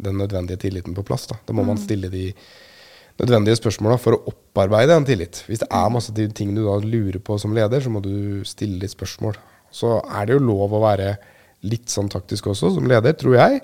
den 0.00 0.20
nødvendige 0.20 0.60
tilliten 0.66 0.96
på 0.96 1.04
plass. 1.06 1.26
Da, 1.30 1.40
da 1.46 1.56
må 1.56 1.64
man 1.66 1.80
stille 1.80 2.12
de 2.12 2.30
nødvendige 3.20 3.58
spørsmåla 3.58 3.98
for 4.00 4.16
å 4.16 4.22
opparbeide 4.30 4.94
en 4.96 5.08
tillit. 5.08 5.42
Hvis 5.48 5.64
det 5.64 5.68
er 5.76 5.92
masse 5.92 6.14
ting 6.14 6.54
du 6.56 6.62
da 6.64 6.78
lurer 6.80 7.20
på 7.24 7.36
som 7.40 7.52
leder, 7.56 7.82
så 7.82 7.92
må 7.92 8.00
du 8.04 8.40
stille 8.48 8.80
litt 8.80 8.94
spørsmål. 8.94 9.36
Så 9.74 9.98
er 10.00 10.26
det 10.26 10.38
jo 10.38 10.46
lov 10.46 10.72
å 10.76 10.84
være 10.84 11.14
litt 11.66 11.92
sånn 11.92 12.08
taktisk 12.12 12.48
også, 12.52 12.70
som 12.76 12.86
leder, 12.88 13.12
tror 13.20 13.36
jeg. 13.36 13.60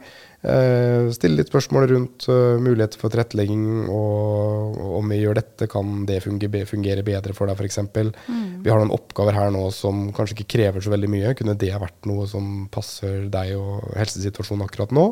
Eh, 0.47 1.09
stille 1.17 1.41
litt 1.41 1.49
spørsmål 1.49 1.87
rundt 1.91 2.27
uh, 2.29 2.59
muligheter 2.63 3.01
for 3.01 3.11
tilrettelegging, 3.11 3.87
og, 3.89 4.77
og, 4.77 4.91
om 5.01 5.11
vi 5.11 5.23
gjør 5.23 5.39
dette, 5.41 5.69
kan 5.73 6.05
det 6.09 6.21
fungere, 6.27 6.69
fungere 6.69 7.05
bedre 7.07 7.35
for 7.37 7.49
deg, 7.49 7.57
f.eks. 7.57 7.81
Mm. 8.29 8.45
Vi 8.63 8.71
har 8.71 8.83
noen 8.83 8.95
oppgaver 8.95 9.39
her 9.39 9.51
nå 9.55 9.65
som 9.75 10.11
kanskje 10.17 10.37
ikke 10.37 10.53
krever 10.59 10.85
så 10.85 10.93
veldig 10.93 11.11
mye. 11.11 11.33
Kunne 11.39 11.57
det 11.59 11.73
vært 11.73 12.09
noe 12.11 12.29
som 12.31 12.69
passer 12.73 13.27
deg 13.33 13.57
og 13.59 13.89
helsesituasjonen 13.97 14.69
akkurat 14.69 14.95
nå? 14.95 15.09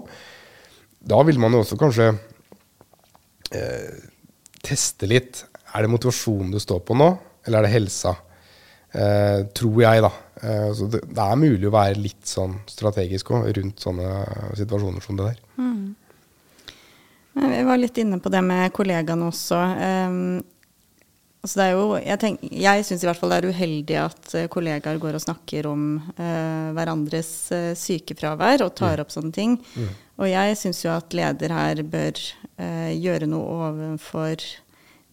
Da 1.04 1.18
vil 1.26 1.40
man 1.40 1.56
jo 1.56 1.64
også 1.64 1.80
kanskje 1.80 2.12
eh, 3.58 4.04
teste 4.64 5.08
litt. 5.10 5.42
Er 5.74 5.84
det 5.84 5.92
motivasjonen 5.92 6.52
du 6.54 6.60
står 6.62 6.84
på 6.86 6.96
nå, 7.00 7.10
eller 7.48 7.62
er 7.62 7.68
det 7.68 7.74
helsa? 7.74 8.14
Eh, 8.94 9.40
tror 9.50 9.80
jeg, 9.82 10.02
da. 10.04 10.10
Eh, 10.42 10.70
så 10.78 10.86
det, 10.86 11.00
det, 11.10 11.24
er 11.24 11.40
mulig 11.40 11.66
å 11.66 11.74
være 11.74 11.98
litt 11.98 12.28
sånn 12.30 12.60
strategisk 12.70 13.32
òg 13.34 13.48
rundt 13.56 13.82
sånne 13.82 14.10
situasjoner 14.54 15.02
som 15.02 15.18
det 15.18 15.32
der. 15.32 15.40
Mm. 15.58 15.94
Vi 17.34 17.62
var 17.66 17.80
litt 17.80 17.98
inne 17.98 18.20
på 18.22 18.30
det 18.30 18.42
med 18.46 18.70
kollegaene 18.76 19.26
også. 19.32 19.58
Eh, 19.58 20.20
altså 21.42 21.58
det 21.58 21.66
er 21.66 21.74
jo, 21.74 21.88
jeg 21.98 22.22
tenk, 22.22 22.46
jeg 22.62 22.86
syns 22.86 23.02
i 23.02 23.10
hvert 23.10 23.20
fall 23.20 23.34
det 23.34 23.40
er 23.40 23.50
uheldig 23.50 23.98
at 24.00 24.30
uh, 24.32 24.46
kollegaer 24.52 25.02
går 25.02 25.18
og 25.18 25.24
snakker 25.26 25.66
om 25.68 25.82
uh, 26.16 26.70
hverandres 26.76 27.32
uh, 27.52 27.74
sykefravær 27.76 28.64
og 28.64 28.72
tar 28.78 28.96
mm. 28.96 29.02
opp 29.02 29.12
sånne 29.12 29.34
ting. 29.34 29.58
Mm. 29.74 29.90
Og 30.22 30.30
jeg 30.30 30.56
syns 30.62 30.84
jo 30.86 30.94
at 30.94 31.18
leder 31.18 31.52
her 31.52 31.82
bør 31.82 32.22
gjøre 32.54 33.26
noe 33.26 33.54
overfor 33.66 34.44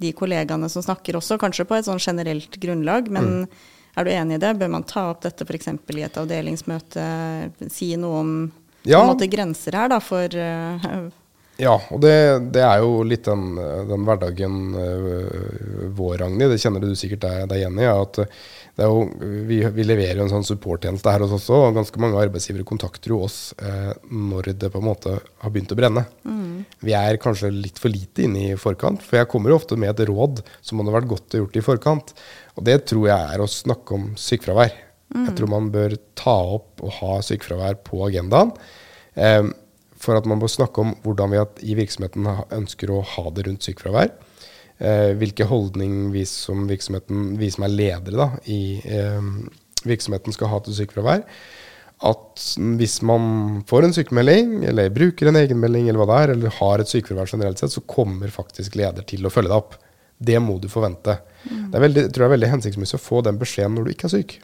de 0.02 0.12
kollegaene 0.18 0.70
som 0.72 0.84
snakker 0.86 1.20
også, 1.20 1.40
kanskje 1.42 1.68
på 1.70 1.78
et 1.78 1.88
sånn 1.88 2.02
generelt 2.02 2.58
grunnlag. 2.62 3.10
Men 3.14 3.30
mm. 3.44 3.64
er 3.96 4.08
du 4.08 4.12
enig 4.16 4.40
i 4.40 4.44
det? 4.44 4.56
Bør 4.60 4.74
man 4.76 4.88
ta 4.90 5.08
opp 5.14 5.24
dette 5.26 5.48
f.eks. 5.48 5.72
i 5.72 6.06
et 6.08 6.22
avdelingsmøte? 6.22 7.08
Si 7.72 7.94
noe 8.02 8.22
om 8.22 8.36
ja. 8.88 9.04
måte, 9.06 9.30
grenser 9.32 9.78
her, 9.78 9.92
da, 9.94 10.00
for 10.04 10.38
uh, 10.38 11.10
ja, 11.62 11.76
og 11.94 12.02
det, 12.02 12.16
det, 12.56 12.64
er 12.66 12.82
jo 12.82 13.04
litt 13.06 13.28
den, 13.28 13.54
den 13.90 14.06
hverdagen 14.08 14.56
uh, 14.74 15.92
vår, 15.94 16.16
Ragnhild. 16.24 16.56
Det 16.56 16.62
kjenner 16.64 16.82
du 16.82 16.96
sikkert 16.98 17.26
deg, 17.28 17.44
deg 17.52 17.62
igjen 17.62 17.82
i. 17.82 17.86
at 17.92 18.22
jo, 18.80 19.02
vi, 19.20 19.60
vi, 19.76 19.84
leverer 19.84 20.22
jo 20.22 20.26
en 20.26 20.32
sånn 20.32 20.48
supporttjeneste 20.48 21.12
her 21.12 21.24
hos 21.26 21.34
oss 21.36 21.44
også, 21.44 21.58
og 21.68 21.76
ganske 21.76 22.02
mange 22.02 22.20
arbeidsgivere 22.22 22.68
kontakter 22.68 23.12
jo 23.14 23.20
oss 23.26 23.40
eh, 23.60 23.92
når 24.08 24.54
det 24.62 24.72
på 24.72 24.80
en 24.80 24.88
måte 24.88 25.18
har 25.20 25.54
begynt 25.54 25.74
å 25.76 25.78
brenne. 25.78 26.06
Mm. 26.24 26.64
Vi 26.88 26.96
er 26.98 27.20
kanskje 27.22 27.52
litt 27.54 27.82
for 27.82 27.92
lite 27.92 28.26
inne 28.26 28.46
i 28.54 28.60
forkant, 28.60 29.04
for 29.04 29.20
jeg 29.20 29.30
kommer 29.32 29.52
jo 29.52 29.60
ofte 29.60 29.78
med 29.80 29.92
et 29.92 30.08
råd 30.10 30.44
som 30.64 30.80
hadde 30.82 30.96
vært 30.96 31.12
godt 31.12 31.38
gjort 31.42 31.60
i 31.60 31.66
forkant. 31.66 32.16
Og 32.56 32.66
det 32.70 32.80
tror 32.90 33.10
jeg 33.12 33.36
er 33.36 33.44
å 33.44 33.52
snakke 33.52 33.98
om 33.98 34.08
sykefravær. 34.20 34.74
Mm. 35.12 35.28
Jeg 35.28 35.38
tror 35.38 35.52
man 35.52 35.70
bør 35.74 35.98
ta 36.16 36.38
opp 36.56 36.82
og 36.86 36.96
ha 37.02 37.20
sykefravær 37.28 37.82
på 37.88 38.06
agendaen. 38.08 38.56
Eh, 39.20 39.44
for 40.02 40.18
at 40.18 40.26
man 40.26 40.40
bør 40.42 40.50
snakke 40.50 40.82
om 40.82 40.96
hvordan 41.04 41.36
vi 41.36 41.44
i 41.70 41.78
virksomheten 41.78 42.26
ønsker 42.56 42.90
å 42.90 43.04
ha 43.06 43.30
det 43.36 43.46
rundt 43.46 43.68
sykefravær 43.68 44.16
eh, 44.82 45.12
hvilke 45.20 45.48
holdning 45.50 46.12
vi 46.14 46.26
som, 46.30 46.66
vi 46.68 47.50
som 47.54 47.68
er 47.68 47.74
ledere 47.74 48.18
da, 48.18 48.30
i 48.50 48.82
eh, 48.82 49.28
virksomheten 49.88 50.36
skal 50.36 50.52
ha 50.52 50.62
til 50.66 50.78
sykefravær. 50.78 51.24
At 52.02 52.44
hvis 52.80 52.98
man 53.06 53.62
får 53.70 53.86
en 53.86 53.94
sykemelding, 53.94 54.54
eller 54.72 54.94
bruker 54.94 55.30
en 55.30 55.38
egenmelding, 55.38 55.88
eller 55.88 56.02
hva 56.02 56.10
det 56.10 56.20
er, 56.22 56.36
eller 56.36 56.56
har 56.58 56.82
et 56.82 56.90
sykefravær 56.90 57.30
generelt 57.30 57.62
sett, 57.62 57.76
så 57.76 57.86
kommer 57.86 58.34
faktisk 58.34 58.78
leder 58.80 59.06
til 59.08 59.26
å 59.26 59.34
følge 59.34 59.54
deg 59.54 59.60
opp. 59.60 59.78
Det 60.22 60.38
må 60.42 60.58
du 60.62 60.70
forvente. 60.70 61.20
Mm. 61.46 61.68
Det 61.70 61.78
er 61.78 61.86
veldig, 61.86 62.08
tror 62.10 62.26
jeg 62.26 62.30
er 62.30 62.36
veldig 62.36 62.56
hensiktsmessig 62.56 62.98
å 62.98 63.04
få 63.04 63.22
den 63.26 63.38
beskjeden 63.42 63.78
når 63.78 63.86
du 63.86 63.94
ikke 63.94 64.10
er 64.10 64.16
syk. 64.18 64.36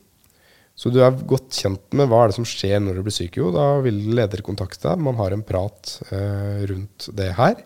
Så 0.77 0.91
du 0.93 0.99
er 1.01 1.15
godt 1.25 1.57
kjent 1.57 1.95
med 1.97 2.09
hva 2.09 2.23
er 2.23 2.29
det 2.29 2.37
som 2.37 2.45
skjer 2.45 2.77
når 2.83 2.99
du 2.99 3.05
blir 3.07 3.15
syk. 3.15 3.39
Jo, 3.39 3.49
da 3.53 3.79
vil 3.81 3.97
leder 4.13 4.43
kontakte 4.45 4.91
deg. 4.91 5.01
Man 5.07 5.17
har 5.17 5.33
en 5.33 5.45
prat 5.45 5.95
eh, 6.13 6.65
rundt 6.69 7.09
det 7.17 7.31
her. 7.39 7.63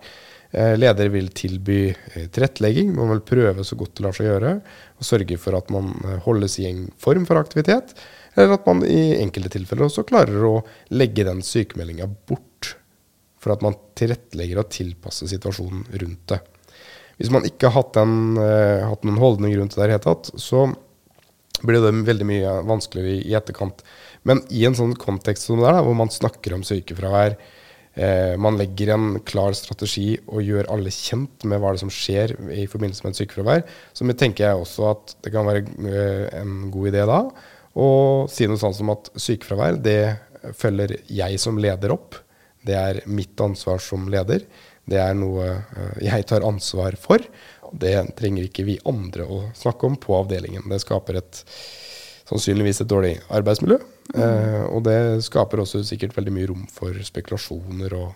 Eh, 0.52 0.74
leder 0.78 1.08
vil 1.10 1.30
tilby 1.32 1.80
eh, 1.90 2.28
tilrettelegging. 2.28 2.92
Man 2.96 3.14
vil 3.14 3.24
prøve 3.24 3.64
så 3.64 3.78
godt 3.80 3.96
det 3.96 4.06
lar 4.06 4.16
seg 4.16 4.28
gjøre. 4.28 4.56
Og 5.00 5.08
sørge 5.08 5.38
for 5.40 5.56
at 5.56 5.72
man 5.72 5.94
eh, 6.04 6.18
holdes 6.26 6.58
i 6.60 6.68
en 6.68 6.86
form 7.00 7.28
for 7.30 7.40
aktivitet. 7.40 7.96
Eller 8.36 8.58
at 8.58 8.68
man 8.68 8.84
i 8.88 9.16
enkelte 9.22 9.54
tilfeller 9.56 9.88
også 9.88 10.06
klarer 10.08 10.44
å 10.48 10.58
legge 10.92 11.28
den 11.28 11.40
sykemeldinga 11.46 12.10
bort. 12.28 12.74
For 13.42 13.56
at 13.56 13.64
man 13.64 13.80
tilrettelegger 13.98 14.62
og 14.62 14.72
tilpasser 14.76 15.32
situasjonen 15.32 15.88
rundt 16.04 16.34
det. 16.34 16.42
Hvis 17.18 17.32
man 17.34 17.46
ikke 17.48 17.70
har 17.70 17.84
hatt, 17.84 17.98
en, 18.02 18.38
hatt 18.38 19.04
noen 19.06 19.20
holdning 19.22 19.54
rundt 19.58 19.76
det 19.76 19.82
der 19.82 19.92
i 19.92 19.94
hele 19.94 20.04
tatt, 20.04 20.30
så 20.42 20.64
blir 21.62 21.84
det 21.84 21.92
veldig 22.08 22.26
mye 22.26 22.54
vanskeligere 22.66 23.20
i 23.22 23.36
etterkant. 23.38 23.84
Men 24.26 24.42
i 24.50 24.64
en 24.66 24.78
sånn 24.78 24.96
kontekst 24.98 25.46
som 25.50 25.62
det 25.62 25.70
er, 25.70 25.82
hvor 25.86 25.98
man 25.98 26.10
snakker 26.14 26.56
om 26.56 26.64
sykefravær, 26.66 27.36
Eh, 27.94 28.38
man 28.40 28.56
legger 28.60 28.94
en 28.94 29.08
klar 29.28 29.56
strategi 29.58 30.14
og 30.32 30.46
gjør 30.48 30.70
alle 30.72 30.94
kjent 30.96 31.44
med 31.44 31.60
hva 31.60 31.74
det 31.74 31.82
som 31.84 31.92
skjer 31.92 32.38
i 32.56 32.68
forbindelse 32.72 33.04
med 33.04 33.14
et 33.14 33.22
sykefravær. 33.22 33.66
Så 33.94 34.08
tenker 34.14 34.48
jeg 34.48 34.62
også 34.62 34.92
at 34.94 35.16
det 35.26 35.34
kan 35.34 35.48
være 35.50 35.66
eh, 35.68 36.28
en 36.40 36.70
god 36.72 36.92
idé 36.94 37.04
da 37.10 37.24
å 37.72 37.88
si 38.32 38.48
noe 38.48 38.60
sånn 38.60 38.76
som 38.76 38.92
at 38.92 39.12
sykefravær 39.20 39.80
det 39.84 40.02
følger 40.58 40.98
jeg 41.12 41.40
som 41.40 41.60
leder 41.62 41.94
opp. 41.94 42.18
Det 42.66 42.76
er 42.78 43.02
mitt 43.10 43.40
ansvar 43.42 43.82
som 43.84 44.10
leder. 44.12 44.44
Det 44.88 45.00
er 45.00 45.16
noe 45.18 45.48
eh, 45.52 45.98
jeg 46.08 46.28
tar 46.30 46.48
ansvar 46.48 46.98
for. 47.00 47.24
Det 47.72 47.94
trenger 48.18 48.48
ikke 48.48 48.68
vi 48.68 48.80
andre 48.88 49.28
å 49.28 49.44
snakke 49.56 49.88
om 49.88 50.00
på 50.00 50.16
avdelingen. 50.18 50.68
Det 50.72 50.82
skaper 50.84 51.22
et, 51.22 51.44
sannsynligvis 52.32 52.82
et 52.84 52.90
dårlig 52.90 53.14
arbeidsmiljø. 53.30 53.78
Eh, 54.16 54.64
og 54.72 54.84
det 54.88 54.98
skaper 55.28 55.64
også 55.64 55.84
sikkert 55.88 56.18
veldig 56.18 56.36
mye 56.36 56.50
rom 56.52 56.66
for 56.72 56.98
spekulasjoner 57.06 57.96
og 58.00 58.12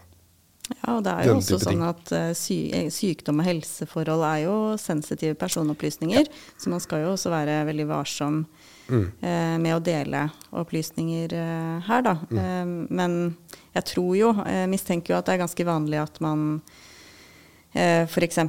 ja, 0.65 0.95
og 0.95 1.03
det 1.05 1.11
er 1.13 1.27
jo 1.27 1.35
også 1.37 1.59
sånn 1.61 1.83
at 1.85 2.09
uh, 2.09 2.31
sy 2.33 2.55
eh, 2.73 2.87
sykdom 2.89 3.43
og 3.43 3.45
helseforhold 3.45 4.23
er 4.25 4.39
jo 4.47 4.55
sensitive 4.81 5.37
personopplysninger. 5.37 6.25
Ja. 6.25 6.55
Så 6.57 6.71
man 6.73 6.81
skal 6.81 7.03
jo 7.03 7.11
også 7.13 7.29
være 7.29 7.59
veldig 7.67 7.85
varsom 7.91 8.39
mm. 8.87 9.05
eh, 9.21 9.55
med 9.61 9.75
å 9.75 9.83
dele 9.83 10.25
opplysninger 10.55 11.35
eh, 11.37 11.77
her, 11.87 12.03
da. 12.05 12.17
Mm. 12.29 12.75
men 12.89 13.17
jeg 13.75 13.87
tror 13.91 14.11
jo, 14.17 14.33
mistenker 14.71 15.13
jo 15.13 15.19
at 15.19 15.27
det 15.27 15.35
er 15.35 15.43
ganske 15.43 15.67
vanlig 15.67 15.99
at 15.99 16.19
man 16.23 16.45
eh, 17.75 18.05
f.eks. 18.07 18.39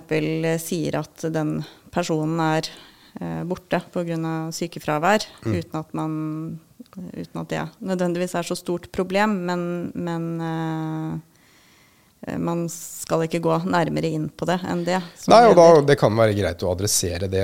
sier 0.62 1.00
at 1.00 1.26
den 1.34 1.58
personen 1.94 2.40
er 2.42 2.70
borte 3.48 3.80
pga. 3.92 4.32
sykefravær, 4.52 5.24
mm. 5.44 5.54
uten 5.56 5.78
at 5.80 5.94
man 5.96 6.12
uten 6.96 7.40
at 7.40 7.50
det 7.50 7.62
nødvendigvis 7.80 8.34
er 8.34 8.46
så 8.46 8.56
stort 8.58 8.88
problem. 8.92 9.28
Men, 9.48 9.92
men 9.94 10.28
uh, 10.40 11.18
man 12.38 12.64
skal 12.72 13.22
ikke 13.26 13.38
gå 13.44 13.56
nærmere 13.70 14.08
inn 14.10 14.26
på 14.34 14.48
det 14.48 14.56
enn 14.66 14.82
det. 14.86 14.98
Nei, 15.30 15.40
og 15.50 15.54
da, 15.58 15.66
Det 15.86 15.98
kan 16.00 16.14
være 16.16 16.34
greit 16.34 16.62
å 16.64 16.72
adressere 16.72 17.28
det. 17.30 17.42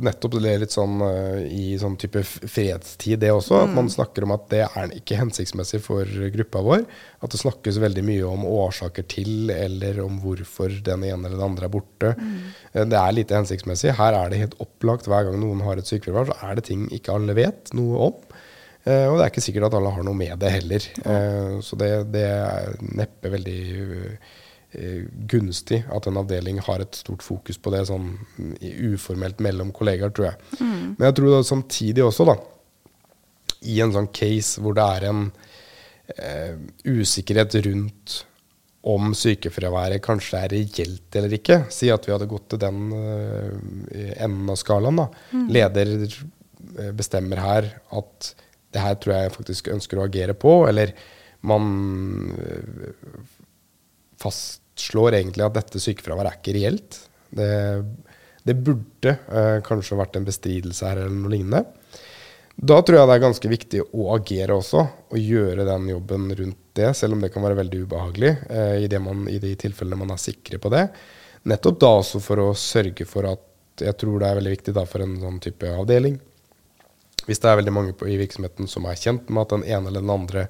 Nettopp 0.00 0.38
det 0.40 0.54
litt 0.62 0.72
sånn 0.72 1.02
uh, 1.04 1.42
i 1.42 1.74
sånn 1.80 1.98
type 2.00 2.22
fredstid, 2.24 3.18
det 3.20 3.32
også. 3.34 3.58
Mm. 3.58 3.64
At 3.64 3.74
man 3.76 3.90
snakker 3.92 4.24
om 4.24 4.34
at 4.36 4.46
det 4.52 4.62
er 4.68 4.94
ikke 4.96 5.18
hensiktsmessig 5.20 5.82
for 5.84 6.08
gruppa 6.36 6.62
vår. 6.64 6.86
At 7.20 7.34
det 7.34 7.42
snakkes 7.42 7.80
veldig 7.82 8.06
mye 8.06 8.30
om 8.30 8.46
årsaker 8.48 9.06
til, 9.10 9.50
eller 9.52 10.00
om 10.04 10.22
hvorfor 10.22 10.80
den 10.86 11.04
ene 11.10 11.26
eller 11.26 11.36
den 11.36 11.48
andre 11.50 11.68
er 11.68 11.74
borte. 11.74 12.14
Mm. 12.16 12.38
Uh, 12.72 12.86
det 12.94 13.02
er 13.02 13.18
lite 13.18 13.36
hensiktsmessig. 13.40 13.96
Her 13.98 14.16
er 14.22 14.32
det 14.32 14.40
helt 14.46 14.56
opplagt 14.62 15.10
hver 15.10 15.28
gang 15.28 15.36
noen 15.42 15.60
har 15.66 15.82
et 15.82 15.90
sykefravær, 15.90 16.32
så 16.32 16.48
er 16.48 16.56
det 16.56 16.68
ting 16.70 16.88
ikke 16.94 17.18
alle 17.18 17.36
vet 17.36 17.74
noe 17.76 18.08
om. 18.08 18.40
Uh, 18.82 19.12
og 19.12 19.16
det 19.16 19.24
er 19.24 19.30
ikke 19.30 19.44
sikkert 19.44 19.68
at 19.68 19.76
alle 19.78 19.90
har 19.94 20.06
noe 20.06 20.18
med 20.18 20.32
det 20.42 20.50
heller. 20.56 20.86
Uh, 21.06 21.60
så 21.62 21.78
det, 21.78 21.90
det, 22.10 22.24
er 22.26 22.72
neppe 22.98 23.30
veldig 23.30 23.60
uh, 23.78 24.32
gunstig 25.30 25.82
at 25.92 26.08
en 26.08 26.18
avdeling 26.18 26.58
har 26.66 26.82
et 26.82 26.98
stort 26.98 27.22
fokus 27.22 27.60
på 27.62 27.70
det 27.74 27.84
sånn 27.90 28.08
uformelt 28.90 29.42
mellom 29.44 29.70
kollegaer, 29.76 30.10
tror 30.10 30.32
jeg. 30.32 30.50
Mm. 30.58 30.96
Men 30.96 31.06
jeg 31.06 31.18
tror 31.18 31.36
da 31.36 31.40
samtidig 31.46 32.06
også, 32.06 32.26
da, 32.32 32.36
i 33.70 33.78
en 33.84 33.94
sånn 33.94 34.10
case 34.10 34.62
hvor 34.62 34.74
det 34.74 34.86
er 34.96 35.08
en 35.12 35.26
usikkerhet 36.82 37.54
rundt 37.68 38.16
om 38.90 39.12
sykefraværet 39.14 40.02
kanskje 40.02 40.40
er 40.40 40.54
reelt 40.56 41.16
eller 41.20 41.36
ikke. 41.36 41.60
Si 41.72 41.92
at 41.94 42.08
vi 42.08 42.12
hadde 42.12 42.26
gått 42.28 42.48
til 42.50 42.60
den 42.64 42.88
enden 42.90 44.50
av 44.50 44.58
skalaen. 44.58 44.98
da. 44.98 45.06
Mm. 45.30 45.46
Leder 45.54 45.92
bestemmer 46.98 47.44
her 47.44 47.70
at 47.94 48.32
det 48.72 48.82
her 48.82 48.96
tror 49.00 49.16
jeg 49.16 49.34
faktisk 49.36 49.70
ønsker 49.72 50.00
å 50.00 50.06
agere 50.06 50.36
på, 50.38 50.62
eller 50.68 50.94
man 51.48 52.32
øh, 52.38 52.92
fastslår 54.22 55.18
egentlig 55.18 55.46
at 55.46 55.58
dette 55.58 55.82
sykefraværet 55.82 56.30
er 56.30 56.40
ikke 56.40 56.56
reelt. 56.56 56.98
Det, 57.32 57.52
det 58.46 58.58
burde 58.58 59.16
eh, 59.16 59.58
kanskje 59.66 59.98
vært 59.98 60.18
en 60.18 60.28
bestridelse 60.28 60.86
her 60.86 61.02
eller 61.02 61.16
noe 61.16 61.32
lignende. 61.32 61.64
Da 62.52 62.78
tror 62.84 62.98
jeg 62.98 63.08
det 63.08 63.14
er 63.16 63.22
ganske 63.22 63.50
viktig 63.50 63.80
å 63.96 64.10
agere 64.14 64.56
også, 64.58 64.82
og 65.12 65.18
gjøre 65.18 65.64
den 65.66 65.88
jobben 65.94 66.28
rundt 66.38 66.58
det, 66.76 66.90
selv 66.96 67.16
om 67.16 67.22
det 67.24 67.32
kan 67.32 67.44
være 67.44 67.58
veldig 67.58 67.84
ubehagelig 67.86 68.32
eh, 68.48 68.84
i, 68.84 68.90
man, 69.02 69.24
i, 69.28 69.38
de 69.42 69.54
tilfellene 69.60 69.98
man 69.98 70.12
er 70.14 70.20
sikre 70.20 70.60
på 70.62 70.72
det. 70.72 70.86
Nettopp 71.48 71.80
da 71.82 71.94
også 72.00 72.20
for 72.22 72.42
å 72.42 72.52
sørge 72.56 73.08
for 73.08 73.26
at 73.30 73.48
Jeg 73.82 73.96
tror 73.98 74.20
det 74.20 74.26
er 74.28 74.36
veldig 74.36 74.50
viktig 74.52 74.72
for 74.76 75.00
en 75.00 75.14
sånn 75.18 75.38
type 75.42 75.66
avdeling. 75.66 76.18
Hvis 77.28 77.42
det 77.42 77.50
er 77.50 77.58
veldig 77.60 77.74
mange 77.74 77.96
på, 77.96 78.08
i 78.10 78.20
virksomheten 78.20 78.70
som 78.70 78.86
er 78.88 78.98
kjent 78.98 79.30
med 79.30 79.44
at 79.44 79.56
den 79.56 79.66
ene 79.66 79.90
eller 79.90 80.04
den 80.04 80.14
andre 80.14 80.46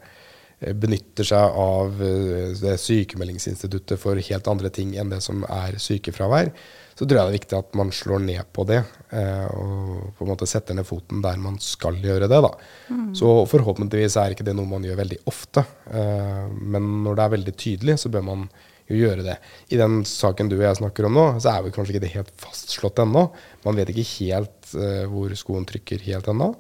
eh, 0.60 0.72
benytter 0.72 1.28
seg 1.28 1.58
av 1.62 2.00
eh, 2.04 2.54
det 2.58 2.78
sykemeldingsinstituttet 2.80 4.00
for 4.00 4.20
helt 4.20 4.48
andre 4.50 4.72
ting 4.72 4.94
enn 4.96 5.12
det 5.12 5.20
som 5.24 5.44
er 5.48 5.76
sykefravær, 5.82 6.52
så 6.92 7.06
tror 7.06 7.18
jeg 7.18 7.22
det 7.22 7.30
er 7.32 7.38
viktig 7.38 7.58
at 7.58 7.78
man 7.78 7.92
slår 7.94 8.24
ned 8.24 8.42
på 8.56 8.66
det. 8.68 8.82
Eh, 9.12 9.46
og 9.52 10.10
på 10.16 10.26
en 10.26 10.32
måte 10.32 10.48
setter 10.48 10.76
ned 10.76 10.88
foten 10.88 11.22
der 11.24 11.40
man 11.40 11.60
skal 11.62 11.96
gjøre 12.00 12.28
det. 12.28 12.42
da. 12.44 12.52
Mm. 12.88 13.06
Så 13.18 13.36
forhåpentligvis 13.52 14.18
er 14.20 14.34
ikke 14.34 14.46
det 14.48 14.56
noe 14.58 14.68
man 14.70 14.84
gjør 14.86 15.00
veldig 15.00 15.22
ofte. 15.32 15.64
Men 15.92 16.84
når 17.04 17.16
det 17.16 17.24
er 17.24 17.32
veldig 17.36 17.54
tydelig, 17.56 17.96
så 18.00 18.12
bør 18.12 18.28
man 18.28 18.44
jo 18.90 18.98
gjøre 18.98 19.24
det. 19.26 19.36
I 19.72 19.78
den 19.80 20.02
saken 20.08 20.50
du 20.50 20.56
og 20.58 20.66
jeg 20.66 20.80
snakker 20.80 21.08
om 21.08 21.16
nå, 21.16 21.26
så 21.42 21.54
er 21.54 21.64
vi 21.64 21.72
kanskje 21.74 21.96
ikke 21.96 22.04
det 22.04 22.14
helt 22.16 22.32
fastslått 22.40 23.02
ennå. 23.02 23.26
Man 23.66 23.78
vet 23.78 23.92
ikke 23.92 24.08
helt 24.18 24.54
eh, 24.74 25.04
hvor 25.10 25.32
skoen 25.38 25.66
trykker 25.68 26.02
helt 26.08 26.28
ennå. 26.30 26.52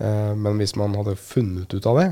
Eh, 0.00 0.32
men 0.36 0.60
hvis 0.60 0.76
man 0.80 0.94
hadde 0.98 1.18
funnet 1.20 1.72
ut 1.74 1.88
av 1.88 2.00
det, 2.00 2.08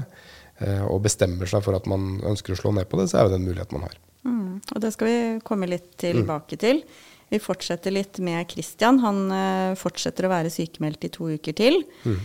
eh, 0.65 0.85
og 0.87 1.03
bestemmer 1.07 1.49
seg 1.51 1.65
for 1.65 1.79
at 1.79 1.89
man 1.91 2.19
ønsker 2.27 2.55
å 2.55 2.61
slå 2.61 2.75
ned 2.77 2.89
på 2.91 3.01
det, 3.01 3.09
så 3.11 3.21
er 3.21 3.27
jo 3.27 3.35
det 3.35 3.41
en 3.41 3.49
mulighet 3.49 3.75
man 3.77 3.87
har. 3.89 4.01
Mm. 4.29 4.57
Og 4.75 4.81
det 4.85 4.93
skal 4.95 5.09
vi 5.09 5.21
komme 5.47 5.71
litt 5.71 5.93
tilbake 6.01 6.59
mm. 6.59 6.63
til. 6.65 6.83
Vi 7.29 7.41
fortsetter 7.43 7.93
litt 7.93 8.19
med 8.25 8.49
Christian. 8.49 9.01
Han 9.03 9.19
fortsetter 9.77 10.25
å 10.25 10.31
være 10.33 10.49
sykemeldt 10.53 11.03
i 11.05 11.11
to 11.13 11.27
uker 11.29 11.53
til. 11.53 11.83
Mm. 12.09 12.23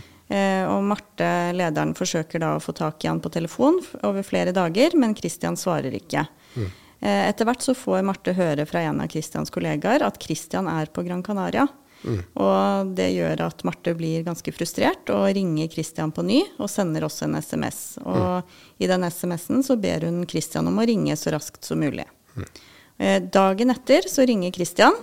Og 0.72 0.86
Marte, 0.88 1.26
lederen, 1.52 1.92
forsøker 1.92 2.40
da 2.40 2.54
å 2.56 2.62
få 2.64 2.72
tak 2.72 3.04
i 3.04 3.10
han 3.10 3.20
på 3.20 3.28
telefon 3.28 3.82
over 4.00 4.24
flere 4.24 4.54
dager, 4.56 4.96
men 4.96 5.12
Christian 5.18 5.60
svarer 5.60 5.92
ikke. 5.92 6.24
Mm. 6.56 6.70
Etter 7.04 7.44
hvert 7.44 7.66
så 7.66 7.76
får 7.76 8.00
Marte 8.08 8.32
høre 8.32 8.64
fra 8.64 8.80
en 8.88 9.04
av 9.04 9.12
Christians 9.12 9.52
kollegaer 9.52 10.06
at 10.08 10.16
Christian 10.24 10.72
er 10.72 10.88
på 10.88 11.04
Gran 11.04 11.20
Canaria. 11.26 11.68
Mm. 12.04 12.20
Og 12.44 12.92
det 12.98 13.08
gjør 13.14 13.42
at 13.46 13.64
Marte 13.66 13.94
blir 13.96 14.26
ganske 14.26 14.52
frustrert 14.52 15.10
og 15.14 15.26
ringer 15.36 15.70
Christian 15.72 16.12
på 16.14 16.24
ny 16.26 16.42
og 16.58 16.70
sender 16.70 17.06
også 17.06 17.26
en 17.28 17.38
SMS. 17.40 17.80
Og 18.04 18.44
mm. 18.44 18.54
i 18.84 18.90
den 18.90 19.08
SMS-en 19.08 19.64
så 19.66 19.78
ber 19.80 20.06
hun 20.08 20.22
Christian 20.30 20.68
om 20.70 20.78
å 20.80 20.86
ringe 20.88 21.16
så 21.18 21.32
raskt 21.34 21.64
som 21.64 21.80
mulig. 21.80 22.06
Mm. 22.36 22.48
Dagen 23.34 23.74
etter 23.74 24.06
så 24.10 24.22
ringer 24.28 24.54
Christian, 24.54 24.94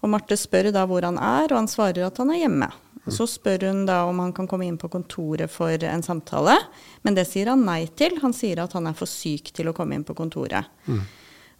og 0.00 0.12
Marte 0.12 0.36
spør 0.36 0.70
da 0.74 0.82
hvor 0.88 1.04
han 1.06 1.16
er, 1.16 1.48
og 1.48 1.56
han 1.56 1.68
svarer 1.70 2.04
at 2.06 2.20
han 2.20 2.32
er 2.34 2.42
hjemme. 2.42 2.68
Så 3.10 3.24
spør 3.26 3.64
hun 3.70 3.86
da 3.88 4.02
om 4.06 4.18
han 4.20 4.32
kan 4.36 4.46
komme 4.48 4.66
inn 4.68 4.76
på 4.78 4.90
kontoret 4.92 5.50
for 5.50 5.72
en 5.72 6.02
samtale, 6.04 6.56
men 7.02 7.16
det 7.16 7.24
sier 7.30 7.48
han 7.50 7.64
nei 7.64 7.86
til. 7.96 8.18
Han 8.22 8.34
sier 8.36 8.60
at 8.62 8.76
han 8.76 8.86
er 8.90 8.96
for 8.96 9.08
syk 9.08 9.50
til 9.56 9.70
å 9.70 9.74
komme 9.76 9.96
inn 9.96 10.04
på 10.06 10.14
kontoret. 10.18 10.68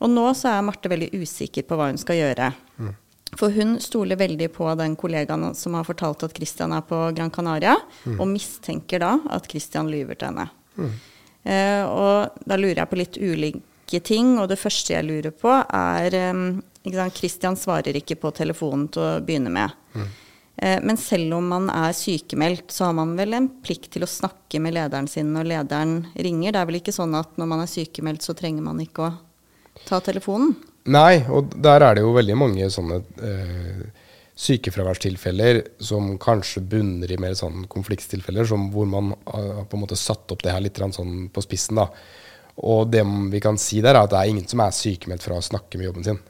Og 0.01 0.13
nå 0.13 0.27
så 0.37 0.53
er 0.53 0.65
Marte 0.65 0.93
veldig 0.93 1.11
usikker 1.17 1.67
på 1.69 1.77
hva 1.77 1.91
hun 1.91 2.01
skal 2.01 2.21
gjøre. 2.21 2.53
Mm. 2.81 2.93
For 3.39 3.53
hun 3.55 3.77
stoler 3.83 4.19
veldig 4.19 4.49
på 4.53 4.67
den 4.79 4.97
kollegaen 4.99 5.53
som 5.55 5.77
har 5.79 5.87
fortalt 5.87 6.25
at 6.27 6.35
Christian 6.37 6.75
er 6.75 6.83
på 6.87 6.99
Gran 7.17 7.31
Canaria, 7.31 7.77
mm. 8.05 8.19
og 8.19 8.29
mistenker 8.33 9.03
da 9.03 9.17
at 9.31 9.47
Christian 9.51 9.91
lyver 9.93 10.19
til 10.19 10.33
henne. 10.33 10.49
Mm. 10.77 10.95
Eh, 11.43 11.83
og 11.87 12.41
da 12.47 12.59
lurer 12.59 12.83
jeg 12.83 12.91
på 12.91 12.99
litt 13.01 13.21
ulike 13.21 14.01
ting, 14.07 14.35
og 14.41 14.51
det 14.51 14.59
første 14.61 14.97
jeg 14.97 15.07
lurer 15.07 15.35
på, 15.35 15.53
er 15.53 16.19
um, 16.35 16.59
Christian 17.15 17.57
svarer 17.59 17.97
ikke 17.97 18.19
på 18.21 18.33
telefonen 18.35 18.89
til 18.93 19.07
å 19.07 19.23
begynne 19.25 19.53
med. 19.55 19.79
Mm. 19.95 20.11
Eh, 20.63 20.79
men 20.85 20.99
selv 21.01 21.39
om 21.39 21.49
man 21.55 21.71
er 21.73 21.95
sykemeldt, 21.97 22.75
så 22.75 22.91
har 22.91 22.99
man 22.99 23.15
vel 23.19 23.39
en 23.39 23.49
plikt 23.65 23.93
til 23.95 24.05
å 24.05 24.11
snakke 24.11 24.61
med 24.61 24.77
lederen 24.77 25.09
sin 25.09 25.33
når 25.35 25.53
lederen 25.55 25.95
ringer. 26.15 26.53
Det 26.53 26.61
er 26.61 26.69
vel 26.69 26.81
ikke 26.83 26.97
sånn 26.97 27.17
at 27.17 27.39
når 27.41 27.53
man 27.55 27.65
er 27.65 27.71
sykemeldt, 27.71 28.27
så 28.27 28.37
trenger 28.37 28.67
man 28.67 28.83
ikke 28.83 29.07
å 29.07 29.15
ta 29.87 30.03
telefonen? 30.05 30.57
Nei, 30.91 31.21
og 31.31 31.53
der 31.63 31.85
er 31.87 31.97
det 31.97 32.05
jo 32.05 32.15
veldig 32.17 32.37
mange 32.39 32.69
sånne 32.73 33.01
eh, 33.27 33.83
sykefraværstilfeller 34.41 35.61
som 35.85 36.15
kanskje 36.23 36.63
bunner 36.73 37.13
i 37.13 37.19
mer 37.21 37.37
sånn 37.39 37.67
konfliktstilfeller, 37.71 38.49
hvor 38.49 38.89
man 38.89 39.13
har 39.29 39.67
på 39.69 39.79
en 39.79 39.85
måte 39.85 39.99
satt 40.01 40.33
opp 40.33 40.43
det 40.45 40.55
her 40.55 40.65
litt 40.65 40.81
sånn 40.81 41.29
på 41.33 41.45
spissen. 41.45 41.79
da. 41.83 41.91
Og 42.67 42.91
det 42.93 43.05
vi 43.33 43.41
kan 43.45 43.61
si 43.61 43.81
der, 43.85 43.95
er 43.95 44.05
at 44.05 44.13
det 44.13 44.21
er 44.21 44.33
ingen 44.33 44.49
som 44.49 44.65
er 44.65 44.77
sykemeldt 44.77 45.27
fra 45.27 45.39
å 45.39 45.45
snakke 45.45 45.79
med 45.79 45.91
jobben 45.91 46.09
sin. 46.09 46.21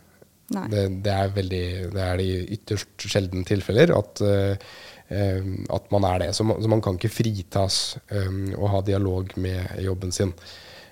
Det, 0.50 0.88
det, 1.04 1.12
er 1.14 1.28
veldig, 1.30 1.66
det 1.94 2.02
er 2.02 2.16
de 2.18 2.30
ytterst 2.56 3.04
sjelden 3.06 3.44
tilfeller 3.46 3.92
at, 3.94 4.22
uh, 4.26 4.72
at, 5.70 5.84
man 5.94 6.06
er 6.08 6.24
det. 6.24 6.32
Så 6.34 6.46
man, 6.46 6.58
så 6.58 6.70
man 6.72 6.82
kan 6.82 6.98
ikke 6.98 7.12
fritas 7.12 7.78
um, 8.10 8.48
og 8.56 8.66
ha 8.74 8.80
dialog 8.86 9.30
med 9.38 9.78
jobben 9.84 10.10
sin. 10.14 10.34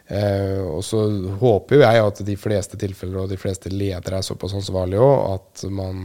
Uh, 0.09 0.65
og 0.79 0.85
så 0.87 1.03
håper 1.41 1.77
jo 1.77 1.83
jeg 1.85 2.05
at 2.05 2.21
de 2.25 2.37
fleste 2.41 2.79
tilfeller 2.81 3.27
og 3.27 3.33
de 3.33 3.37
fleste 3.41 3.69
ledere 3.69 4.23
er 4.23 4.25
såpass 4.25 4.55
ansvarlige 4.57 5.05
òg 5.05 5.35
at 5.35 5.65
man 5.69 5.99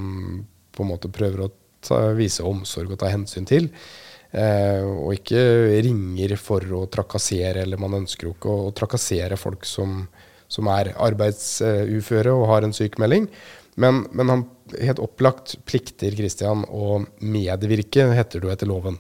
på 0.76 0.84
en 0.84 0.90
måte 0.90 1.12
prøver 1.14 1.46
å 1.46 1.52
ta, 1.84 2.00
vise 2.18 2.44
omsorg 2.48 2.92
og 2.92 3.00
ta 3.00 3.12
hensyn 3.14 3.48
til. 3.48 3.70
Eh, 4.34 4.82
og 4.82 5.14
ikke 5.14 5.42
ringer 5.86 6.34
for 6.42 6.66
å 6.74 6.86
trakassere, 6.90 7.62
eller 7.62 7.82
man 7.82 8.00
ønsker 8.02 8.28
jo 8.28 8.34
ikke 8.34 8.50
å, 8.50 8.70
å 8.72 8.74
trakassere 8.74 9.38
folk 9.38 9.68
som, 9.70 10.08
som 10.50 10.70
er 10.74 10.90
arbeidsuføre 10.98 12.34
og 12.34 12.48
har 12.50 12.66
en 12.66 12.74
sykemelding. 12.74 13.28
Men, 13.78 14.04
men, 14.14 14.32
han 14.34 14.46
helt 14.80 15.02
opplagt 15.02 15.58
plikter 15.70 16.18
Kristian 16.18 16.66
å 16.66 17.04
medvirke, 17.22 18.10
heter 18.14 18.42
det 18.42 18.50
jo 18.50 18.54
etter 18.56 18.70
loven. 18.70 18.98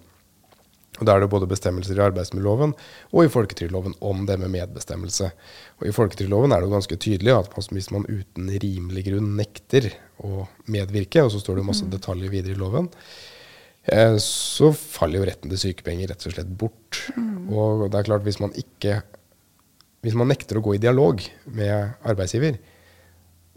Og 1.00 1.08
Da 1.08 1.16
er 1.16 1.24
det 1.24 1.32
både 1.34 1.50
bestemmelser 1.50 1.98
i 1.98 2.04
arbeidsmiljøloven 2.06 2.76
og 3.12 3.20
i 3.24 3.32
folketrygdloven 3.34 3.96
om 4.06 4.28
det 4.30 4.38
med 4.38 4.54
medbestemmelse. 4.54 5.32
Og 5.82 5.88
I 5.90 5.94
folketrygdloven 5.96 6.54
er 6.54 6.62
det 6.62 6.70
jo 6.70 6.76
ganske 6.76 6.98
tydelig 7.02 7.34
at 7.34 7.56
hvis 7.58 7.90
man 7.96 8.06
uten 8.06 8.52
rimelig 8.62 9.08
grunn 9.10 9.34
nekter 9.40 9.90
å 10.22 10.46
medvirke, 10.70 11.26
og 11.26 11.34
så 11.34 11.42
står 11.42 11.60
det 11.60 11.70
masse 11.72 11.88
mm. 11.88 11.94
detaljer 11.96 12.36
videre 12.36 12.54
i 12.54 12.62
loven, 12.62 12.92
Eh, 13.84 14.16
så 14.24 14.70
faller 14.74 15.20
jo 15.20 15.28
retten 15.28 15.52
til 15.52 15.60
sykepenger 15.60 16.14
rett 16.14 16.28
og 16.28 16.36
slett 16.36 16.52
bort. 16.60 17.02
Mm. 17.18 17.50
Og 17.52 17.88
det 17.90 18.00
er 18.00 18.08
klart, 18.12 18.26
hvis 18.28 18.42
man 18.44 18.56
ikke 18.56 19.02
Hvis 20.04 20.18
man 20.20 20.28
nekter 20.28 20.58
å 20.60 20.62
gå 20.62 20.74
i 20.76 20.82
dialog 20.84 21.22
med 21.56 21.94
arbeidsgiver, 22.04 22.58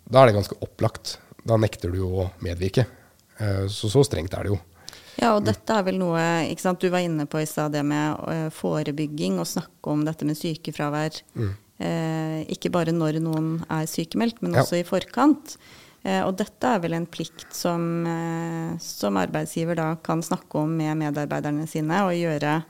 da 0.07 0.20
er 0.20 0.29
det 0.29 0.37
ganske 0.37 0.55
opplagt. 0.62 1.16
Da 1.42 1.57
nekter 1.59 1.90
du 1.90 1.96
jo 1.99 2.11
å 2.22 2.27
medvirke. 2.38 2.85
Eh, 3.42 3.64
så 3.66 3.90
så 3.90 4.05
strengt 4.07 4.31
er 4.38 4.46
det 4.46 4.53
jo. 4.53 4.59
Ja, 5.16 5.33
og 5.33 5.46
dette 5.46 5.72
er 5.72 5.85
vel 5.87 5.96
noe 6.00 6.20
sant, 6.61 6.83
Du 6.83 6.92
var 6.92 7.05
inne 7.05 7.24
på 7.31 7.40
i 7.40 7.48
stad 7.48 7.72
det 7.72 7.83
med 7.88 8.20
uh, 8.29 8.48
forebygging 8.52 9.38
og 9.40 9.48
snakke 9.48 9.92
om 9.94 10.05
dette 10.05 10.29
med 10.29 10.37
sykefravær. 10.37 11.22
Mm. 11.35 11.55
Eh, 11.76 12.38
ikke 12.55 12.70
bare 12.72 12.92
når 12.94 13.18
noen 13.20 13.59
er 13.68 13.85
sykemeldt, 13.90 14.40
men 14.40 14.57
også 14.57 14.79
ja. 14.79 14.85
i 14.85 14.88
forkant. 14.88 15.57
Eh, 16.07 16.22
og 16.22 16.37
dette 16.40 16.70
er 16.70 16.81
vel 16.83 16.96
en 16.96 17.09
plikt 17.11 17.48
som, 17.55 17.83
eh, 18.09 18.76
som, 18.83 19.18
arbeidsgiver 19.20 19.79
da 19.79 19.90
kan 20.00 20.22
snakke 20.24 20.62
om 20.62 20.72
med 20.79 20.96
medarbeiderne 21.02 21.66
sine, 21.68 22.02
og 22.07 22.16
gjøre 22.16 22.61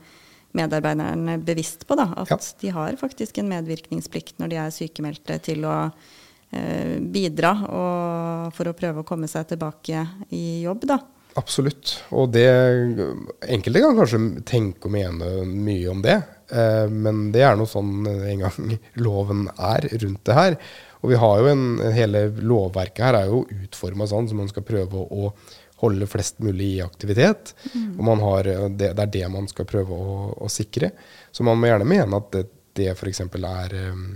medarbeiderne 0.57 1.37
bevisst 1.45 1.85
på 1.87 1.97
da, 1.99 2.09
at 2.17 2.31
ja. 2.33 2.39
de 2.63 2.71
har 2.73 2.97
faktisk 2.97 3.37
en 3.37 3.51
medvirkningsplikt 3.51 4.39
når 4.41 4.51
de 4.51 4.61
er 4.63 4.73
sykemeldte, 4.73 5.37
til 5.45 5.67
å 5.69 5.75
eh, 5.87 6.97
bidra 6.99 7.53
og, 7.67 8.55
for 8.57 8.71
å 8.71 8.75
prøve 8.77 9.03
å 9.03 9.07
komme 9.07 9.29
seg 9.31 9.53
tilbake 9.53 10.07
i 10.33 10.63
jobb. 10.65 10.87
da. 10.89 10.99
Absolutt. 11.37 11.99
Og 12.17 12.31
det 12.33 12.47
Enkelte 13.45 13.83
kan 13.83 13.97
kanskje 13.99 14.21
tenke 14.47 14.89
og 14.89 14.95
mene 14.95 15.45
mye 15.45 15.91
om 15.91 16.01
det, 16.01 16.17
eh, 16.49 16.87
men 16.89 17.27
det 17.35 17.45
er 17.45 17.57
noe 17.59 17.69
sånn 17.69 18.07
en 18.07 18.43
gang 18.45 18.75
loven 19.05 19.45
er 19.53 19.89
rundt 20.01 20.23
det 20.25 20.37
her. 20.37 20.57
Og 21.03 21.13
vi 21.13 21.21
har 21.21 21.39
jo 21.43 21.51
en, 21.51 21.65
Hele 21.93 22.25
lovverket 22.41 23.05
her 23.05 23.19
er 23.19 23.29
jo 23.29 23.45
utforma 23.45 24.07
sånn 24.09 24.29
som 24.29 24.41
man 24.41 24.49
skal 24.51 24.65
prøve 24.67 25.05
å, 25.05 25.31
holde 25.77 26.07
flest 26.09 26.39
mulig 26.41 26.71
i 26.73 26.81
aktivitet. 26.81 27.51
Mm. 27.69 27.99
Og 28.01 28.21
har, 28.23 28.47
det, 28.73 28.87
det, 28.97 29.03
er 29.03 29.11
det 29.13 29.27
man 29.29 29.45
skal 29.45 29.67
prøve 29.69 29.93
å, 29.93 30.15
å, 30.33 30.47
sikre. 30.49 30.89
Så 31.29 31.45
man 31.45 31.59
må 31.61 31.69
gjerne 31.69 31.85
mene 31.85 32.17
at 32.17 32.31
det, 32.33 32.41
det 32.79 32.87
f.eks. 32.95 33.21
er 33.21 33.75
um, 33.91 34.07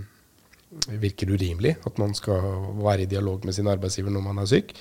virker 0.90 1.30
urimelig. 1.30 1.76
At 1.86 2.02
man 2.02 2.16
skal 2.18 2.42
være 2.82 3.06
i 3.06 3.10
dialog 3.14 3.46
med 3.46 3.54
sin 3.54 3.70
arbeidsgiver 3.70 4.10
når 4.10 4.26
man 4.26 4.42
er 4.42 4.50
syk. 4.50 4.74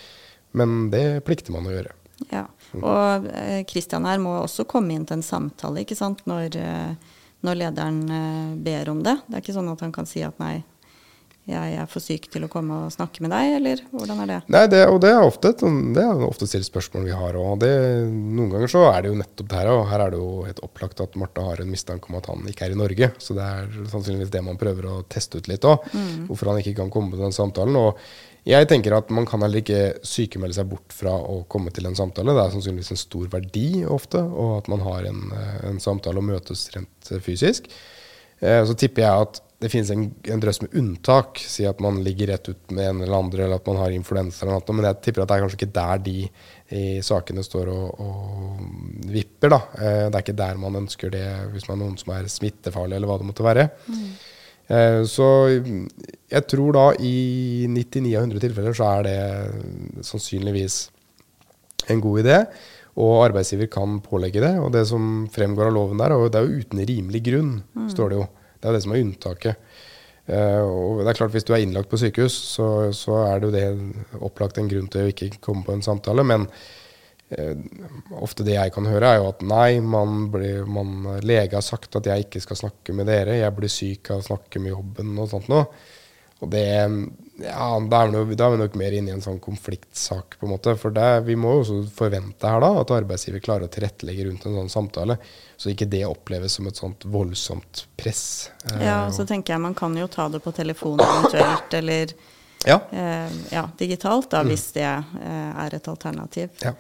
Men 0.58 0.89
det 0.89 1.21
plikter 1.27 1.54
man 1.54 1.69
å 1.69 1.75
gjøre. 1.75 1.93
Ja, 2.31 2.45
Og 2.77 3.25
Kristian 3.67 4.05
eh, 4.05 4.12
her 4.13 4.19
må 4.23 4.36
også 4.43 4.67
komme 4.69 4.93
inn 4.95 5.05
til 5.10 5.17
en 5.19 5.25
samtale 5.25 5.81
ikke 5.84 5.97
sant? 5.97 6.21
Når, 6.29 6.55
eh, 6.55 7.15
når 7.43 7.57
lederen 7.63 8.03
eh, 8.10 8.51
ber 8.62 8.91
om 8.93 9.01
det. 9.03 9.17
Det 9.27 9.39
er 9.39 9.41
ikke 9.45 9.57
sånn 9.57 9.71
at 9.73 9.81
han 9.81 9.91
kan 9.95 10.05
si 10.10 10.21
at 10.23 10.38
nei, 10.39 10.60
jeg 11.49 11.73
er 11.81 11.88
for 11.89 11.99
syk 12.05 12.27
til 12.31 12.43
å 12.45 12.49
komme 12.51 12.75
og 12.86 12.91
snakke 12.93 13.23
med 13.25 13.31
deg, 13.34 13.55
eller 13.57 13.79
hvordan 13.89 14.19
er 14.23 14.27
det? 14.29 14.36
Nei, 14.53 14.62
det, 14.69 14.81
og 14.88 14.99
det 15.01 15.10
er 15.10 15.23
ofte 15.25 15.49
et 15.49 15.63
sånn- 15.63 15.89
det 15.95 16.03
er 16.05 16.21
ofte 16.27 16.45
stilt 16.47 16.67
spørsmål 16.69 17.07
vi 17.10 17.15
har. 17.17 17.36
Og 17.36 17.65
noen 17.65 18.51
ganger 18.53 18.69
så 18.69 18.84
er 18.93 19.01
det 19.01 19.10
jo 19.12 19.17
nettopp 19.19 19.49
det 19.49 19.57
her. 19.57 19.71
Og 19.73 19.88
her 19.89 20.03
er 20.05 20.13
det 20.13 20.19
jo 20.21 20.29
helt 20.45 20.62
opplagt 20.63 21.01
at 21.01 21.17
Marte 21.17 21.41
har 21.41 21.60
en 21.60 21.71
mistanke 21.73 22.07
om 22.10 22.19
at 22.21 22.29
han 22.29 22.45
ikke 22.47 22.67
er 22.69 22.75
i 22.75 22.79
Norge. 22.79 23.10
Så 23.17 23.34
det 23.36 23.41
er 23.43 23.67
sannsynligvis 23.89 24.31
det 24.31 24.43
man 24.45 24.62
prøver 24.62 24.86
å 24.86 24.99
teste 25.10 25.41
ut 25.41 25.49
litt 25.49 25.65
òg. 25.65 25.81
Hvorfor 26.29 26.53
han 26.53 26.62
ikke 26.62 26.75
kan 26.77 26.93
komme 26.93 27.10
på 27.12 27.17
den 27.19 27.34
samtalen. 27.36 27.75
Og 27.75 27.97
jeg 28.45 28.67
tenker 28.71 28.95
at 28.97 29.10
man 29.13 29.25
kan 29.30 29.41
heller 29.45 29.62
ikke 29.62 29.99
sykemelde 30.08 30.56
seg 30.58 30.69
bort 30.71 30.93
fra 30.95 31.13
å 31.13 31.43
komme 31.51 31.69
til 31.75 31.86
en 31.86 31.95
samtale. 31.97 32.34
Det 32.34 32.41
er 32.45 32.56
sannsynligvis 32.56 32.91
en 32.95 33.01
stor 33.04 33.27
verdi 33.30 33.84
ofte, 33.86 34.17
og 34.23 34.58
at 34.63 34.67
man 34.71 34.82
har 34.88 35.06
en, 35.12 35.32
eh, 35.38 35.69
en 35.69 35.80
samtale 35.80 36.17
og 36.17 36.25
møtes 36.32 36.69
rent 36.75 37.12
eh, 37.12 37.19
fysisk. 37.21 37.69
Eh, 38.41 38.63
Så 38.65 38.73
tipper 38.75 39.04
jeg 39.06 39.27
at 39.27 39.41
det 39.62 39.69
finnes 39.69 39.91
en, 39.93 40.08
en 40.25 40.39
drøss 40.41 40.63
med 40.63 40.73
unntak. 40.73 41.38
Si 41.38 41.67
at 41.69 41.80
man 41.80 41.99
ligger 42.04 42.32
rett 42.32 42.49
ut 42.49 42.71
med 42.73 42.88
en 42.89 43.01
eller 43.04 43.13
andre, 43.19 43.43
eller 43.43 43.60
at 43.62 43.67
man 43.69 43.77
har 43.77 43.91
influensa 43.93 44.41
eller 44.47 44.58
noe. 44.58 44.73
Men 44.73 44.88
jeg 44.89 45.01
tipper 45.06 45.21
at 45.21 45.30
det 45.30 45.36
er 45.38 45.43
kanskje 45.43 45.60
ikke 45.60 45.75
der 45.75 46.01
de 46.08 46.15
i 46.71 46.86
sakene 47.06 47.43
står 47.45 47.69
og, 47.69 47.99
og 48.01 49.06
vipper. 49.13 49.49
da. 49.54 49.60
Eh, 49.77 50.10
Det 50.10 50.15
er 50.17 50.23
ikke 50.25 50.39
der 50.41 50.58
man 50.58 50.80
ønsker 50.82 51.12
det 51.13 51.27
hvis 51.54 51.67
man 51.69 51.77
er 51.77 51.84
noen 51.86 51.99
som 52.01 52.13
er 52.17 52.25
smittefarlig, 52.25 52.95
eller 52.97 53.08
hva 53.12 53.19
det 53.21 53.30
måtte 53.30 53.45
være. 53.45 53.69
Eh, 54.71 55.04
Så 55.06 55.30
jeg 56.32 56.48
tror 56.48 56.76
da 56.78 56.86
i 57.04 57.67
99 57.67 58.13
av 58.15 58.26
100 58.26 58.44
tilfeller 58.46 58.76
så 58.78 58.91
er 58.98 59.08
det 59.08 60.06
sannsynligvis 60.08 60.78
en 61.91 62.04
god 62.04 62.22
idé. 62.24 62.38
Og 63.02 63.22
arbeidsgiver 63.26 63.70
kan 63.72 64.00
pålegge 64.04 64.44
det. 64.44 64.54
Og 64.60 64.72
det 64.76 64.86
som 64.89 65.28
fremgår 65.32 65.70
av 65.70 65.76
loven 65.76 66.02
der, 66.02 66.15
og 66.15 66.32
det 66.32 66.39
er 66.41 66.48
jo 66.48 66.63
uten 66.63 66.84
rimelig 66.88 67.24
grunn, 67.28 67.54
står 67.91 68.12
det 68.12 68.20
jo. 68.20 68.28
Det 68.60 68.67
er 68.67 68.74
jo 68.74 68.78
det 68.78 68.84
som 68.86 68.94
er 68.96 69.04
unntaket. 69.06 69.72
Uh, 70.32 70.62
og 70.63 71.00
det 71.02 71.10
er 71.10 71.17
klart 71.17 71.34
Hvis 71.34 71.48
du 71.48 71.50
er 71.56 71.63
innlagt 71.63 71.89
på 71.89 71.98
sykehus, 72.00 72.36
så, 72.54 72.67
så 72.96 73.24
er 73.26 73.41
det 73.41 73.50
jo 73.50 73.56
det 73.56 74.20
opplagt 74.22 74.60
en 74.62 74.70
grunn 74.70 74.88
til 74.91 75.08
å 75.08 75.12
ikke 75.12 75.34
komme 75.44 75.65
på 75.67 75.74
en 75.76 75.84
samtale. 75.84 76.24
Men 76.28 76.46
uh, 76.46 77.56
ofte 78.22 78.46
det 78.48 78.56
jeg 78.56 78.76
kan 78.76 78.88
høre, 78.88 79.10
er 79.10 79.20
jo 79.20 79.32
at 79.32 79.41
nei, 79.44 79.80
man 79.84 80.28
blir, 80.32 80.67
man, 80.70 81.17
lege 81.26 81.58
har 81.58 81.65
sagt 81.65 81.98
at 82.00 82.08
jeg 82.08 82.28
ikke 82.28 82.44
skal 82.44 82.60
snakke 82.67 82.96
med 82.96 83.10
dere. 83.10 83.39
Jeg 83.41 83.58
blir 83.58 83.72
syk 83.72 84.13
av 84.13 84.22
å 84.22 84.30
snakke 84.30 84.62
med 84.62 84.76
jobben 84.76 85.17
og 85.17 85.32
sånt 85.34 85.50
noe. 85.52 85.65
Og 86.41 86.49
det, 86.49 86.65
ja, 87.43 87.65
da 87.89 87.99
er, 88.01 88.10
vi 88.10 88.15
nok, 88.15 88.32
da 88.38 88.47
er 88.47 88.56
vi 88.56 88.60
nok 88.63 88.75
mer 88.82 88.95
inne 88.97 89.12
i 89.12 89.13
en 89.13 89.21
sånn 89.21 89.38
konfliktsak, 89.43 90.39
på 90.39 90.47
en 90.47 90.54
måte. 90.56 90.73
For 90.82 90.93
det, 90.95 91.08
vi 91.27 91.36
må 91.38 91.54
jo 91.54 91.62
også 91.62 91.77
forvente 91.93 92.49
her 92.49 92.63
da, 92.63 92.71
at 92.82 92.93
arbeidsgiver 92.95 93.43
klarer 93.45 93.69
å 93.69 93.71
tilrettelegge 93.71 94.25
rundt 94.25 94.47
en 94.49 94.58
sånn 94.63 94.73
samtale, 94.73 95.19
så 95.62 95.69
ikke 95.69 95.89
det 95.91 96.01
oppleves 96.10 96.58
som 96.58 96.69
et 96.69 96.82
sånt 96.82 97.06
voldsomt 97.06 97.86
press. 97.99 98.23
Eh, 98.71 98.88
Ja, 98.88 99.04
og 99.06 99.13
så 99.17 99.27
tenker 99.30 99.54
jeg 99.54 99.65
man 99.69 99.77
kan 99.77 99.97
jo 99.97 100.10
ta 100.10 100.27
det 100.34 100.41
på 100.41 100.54
telefon 100.58 101.01
eventuelt, 101.06 101.77
eller 101.77 102.15
ja. 102.65 102.80
eh, 102.89 103.38
ja, 103.54 103.67
digitalt, 103.77 104.32
da, 104.34 104.41
hvis 104.47 104.71
det 104.80 104.88
eh, 104.89 105.51
er 105.65 105.77
et 105.77 105.91
alternativ. 105.93 106.49
ja. 106.65 106.73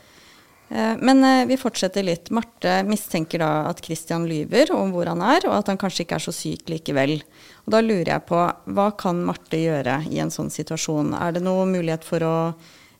Eh, 0.71 0.95
Men 0.99 1.23
eh, 1.23 1.45
vi 1.45 1.57
fortsetter 1.59 2.03
litt. 2.03 2.29
Marte 2.31 2.79
mistenker 2.87 3.43
da 3.43 3.51
at 3.69 3.83
Christian 3.83 4.27
lyver 4.29 4.71
om 4.75 4.93
hvor 4.95 5.09
han 5.11 5.23
er, 5.25 5.43
og 5.49 5.57
at 5.57 5.71
han 5.71 5.79
kanskje 5.81 6.05
ikke 6.05 6.19
er 6.19 6.25
så 6.27 6.35
syk 6.35 6.71
likevel. 6.71 7.17
Og 7.65 7.75
da 7.75 7.81
lurer 7.83 8.13
jeg 8.13 8.27
på, 8.29 8.39
hva 8.71 8.87
kan 8.97 9.19
Marte 9.27 9.59
gjøre 9.59 10.01
i 10.09 10.21
en 10.23 10.31
sånn 10.31 10.51
situasjon? 10.53 11.11
Er 11.19 11.35
det 11.35 11.43
noen 11.43 11.75
mulighet 11.75 12.07
for 12.07 12.23
å 12.23 12.37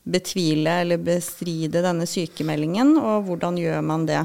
betvile 0.02 0.82
eller 0.82 1.02
bestride 1.02 1.84
denne 1.86 2.08
sykemeldingen, 2.10 2.96
og 2.98 3.28
hvordan 3.30 3.60
gjør 3.62 3.84
man 3.86 4.08
det? 4.10 4.24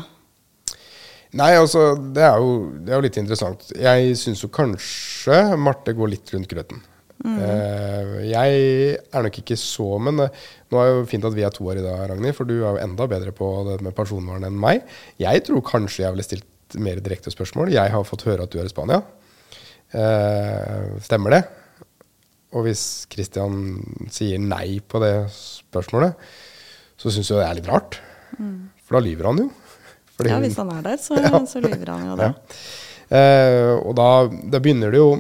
Nei, 1.37 1.51
altså, 1.59 1.91
det 2.17 2.23
er, 2.25 2.41
jo, 2.41 2.53
det 2.81 2.95
er 2.95 2.97
jo 2.97 3.05
litt 3.05 3.19
interessant. 3.21 3.67
Jeg 3.77 4.15
syns 4.17 4.41
jo 4.41 4.49
kanskje 4.49 5.43
Marte 5.61 5.93
går 5.95 6.15
litt 6.15 6.33
rundt 6.33 6.49
grøten. 6.49 6.81
Eh, 7.25 8.11
jeg 8.29 8.57
er 9.01 9.25
nok 9.25 9.39
ikke 9.41 9.57
så 9.57 9.87
Men 10.05 10.21
eh, 10.27 10.43
nå 10.69 10.79
er 10.79 10.91
det 10.91 10.97
jo 10.99 11.07
fint 11.09 11.25
at 11.25 11.35
vi 11.35 11.47
er 11.47 11.55
to 11.55 11.65
her 11.71 11.81
i 11.81 11.85
dag, 11.85 12.03
Ragnhild, 12.11 12.37
for 12.37 12.49
du 12.49 12.59
er 12.59 12.67
jo 12.77 12.83
enda 12.83 13.07
bedre 13.09 13.33
på 13.35 13.49
det 13.71 13.79
med 13.87 13.97
personvern 13.97 14.45
enn 14.47 14.59
meg. 14.61 14.83
Jeg 15.23 15.47
tror 15.47 15.65
kanskje 15.65 16.05
jeg 16.05 16.13
ville 16.15 16.27
stilt 16.27 16.77
mer 16.83 17.01
direkte 17.01 17.33
spørsmål. 17.33 17.73
Jeg 17.73 17.93
har 17.95 18.05
fått 18.07 18.27
høre 18.29 18.45
at 18.45 18.53
du 18.53 18.59
er 18.61 18.69
i 18.69 18.73
Spania. 18.73 19.01
Eh, 19.97 20.97
stemmer 21.07 21.37
det? 21.39 21.43
Og 22.57 22.67
hvis 22.67 22.83
Christian 23.13 23.79
sier 24.13 24.43
nei 24.43 24.81
på 24.85 25.01
det 25.03 25.15
spørsmålet, 25.33 26.19
så 27.01 27.13
syns 27.13 27.31
jeg 27.31 27.41
det 27.41 27.47
er 27.47 27.59
litt 27.61 27.71
rart. 27.71 28.01
For 28.87 28.99
da 28.99 29.05
lyver 29.07 29.31
han 29.31 29.41
jo. 29.47 29.49
Fordi 30.17 30.33
Ja, 30.33 30.43
hvis 30.43 30.59
han 30.61 30.71
er 30.73 30.85
der, 30.85 31.01
så, 31.01 31.17
så 31.53 31.63
lyver 31.65 31.95
han 31.95 32.11
jo 32.11 32.19
det. 32.21 32.29
ja. 33.09 33.81
Og 33.87 33.93
da, 33.95 34.07
da 34.51 34.61
begynner 34.63 34.91
det 34.91 34.99
jo 34.99 35.11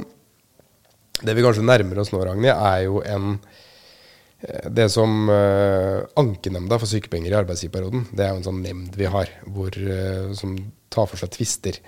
Det 1.22 1.34
vi 1.36 1.44
kanskje 1.44 1.64
nærmer 1.64 2.02
oss 2.02 2.12
nå, 2.12 2.20
Ragnhild, 2.24 2.52
er 2.52 2.82
jo 2.84 3.00
en 3.06 3.36
eh, 4.42 4.66
Det 4.68 4.88
som 4.92 5.30
uh, 5.30 6.04
Ankenemnda 6.20 6.78
for 6.82 6.90
sykepenger 6.90 7.32
i 7.32 7.38
arbeidsgiverperioden, 7.38 8.08
det 8.12 8.26
er 8.26 8.34
jo 8.34 8.40
en 8.42 8.48
sånn 8.50 8.64
nemnd 8.64 8.98
vi 8.98 9.08
har 9.10 9.32
hvor, 9.46 9.72
uh, 9.72 10.34
som 10.36 10.58
tar 10.92 11.08
for 11.08 11.20
seg 11.20 11.32
tvister. 11.36 11.80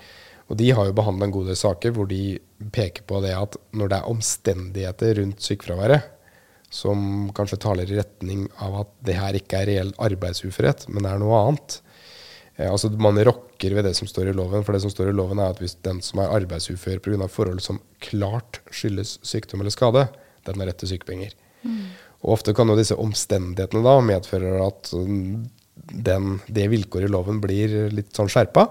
Og 0.49 0.57
de 0.57 0.71
har 0.73 0.89
jo 0.89 0.95
behandla 0.97 1.27
en 1.27 1.35
god 1.35 1.51
del 1.51 1.59
saker 1.59 1.93
hvor 1.93 2.09
de 2.09 2.39
peker 2.73 3.05
på 3.09 3.21
det 3.21 3.35
at 3.37 3.59
når 3.77 3.91
det 3.91 3.99
er 3.99 4.13
omstendigheter 4.15 5.19
rundt 5.21 5.45
sykefraværet 5.45 6.15
som 6.69 7.29
kanskje 7.37 7.61
taler 7.61 7.89
i 7.89 7.97
retning 7.97 8.45
av 8.61 8.81
at 8.83 8.91
det 9.05 9.17
her 9.17 9.37
ikke 9.37 9.61
er 9.61 9.69
reell 9.71 9.93
arbeidsuførhet, 10.05 10.85
men 10.93 11.07
er 11.09 11.21
noe 11.21 11.37
annet, 11.41 11.79
altså 12.67 12.89
Man 12.99 13.15
rokker 13.23 13.75
ved 13.77 13.85
det 13.87 13.93
som 13.95 14.07
står 14.09 14.31
i 14.31 14.35
loven. 14.35 14.65
For 14.67 14.75
det 14.75 14.81
som 14.83 14.91
står 14.91 15.11
i 15.11 15.15
loven 15.15 15.39
er 15.39 15.53
at 15.53 15.61
hvis 15.63 15.77
den 15.85 16.01
som 16.03 16.19
er 16.19 16.33
arbeidsufør 16.35 16.99
pga. 16.99 17.27
forhold 17.27 17.61
som 17.63 17.79
klart 18.03 18.59
skyldes 18.71 19.19
sykdom 19.23 19.61
eller 19.61 19.71
skade, 19.71 20.07
den 20.45 20.59
har 20.59 20.67
rett 20.67 20.79
til 20.81 20.91
sykepenger. 20.91 21.35
Og 22.23 22.35
Ofte 22.35 22.53
kan 22.55 22.67
jo 22.67 22.75
disse 22.75 22.97
omstendighetene 22.99 23.83
da 23.85 23.95
medføre 24.03 24.59
at 24.65 24.91
mm, 24.91 25.47
den, 26.03 26.39
det 26.47 26.67
vilkåret 26.71 27.07
i 27.07 27.11
loven 27.11 27.39
blir 27.43 27.89
litt 27.93 28.11
sånn 28.15 28.31
skjerpa. 28.31 28.67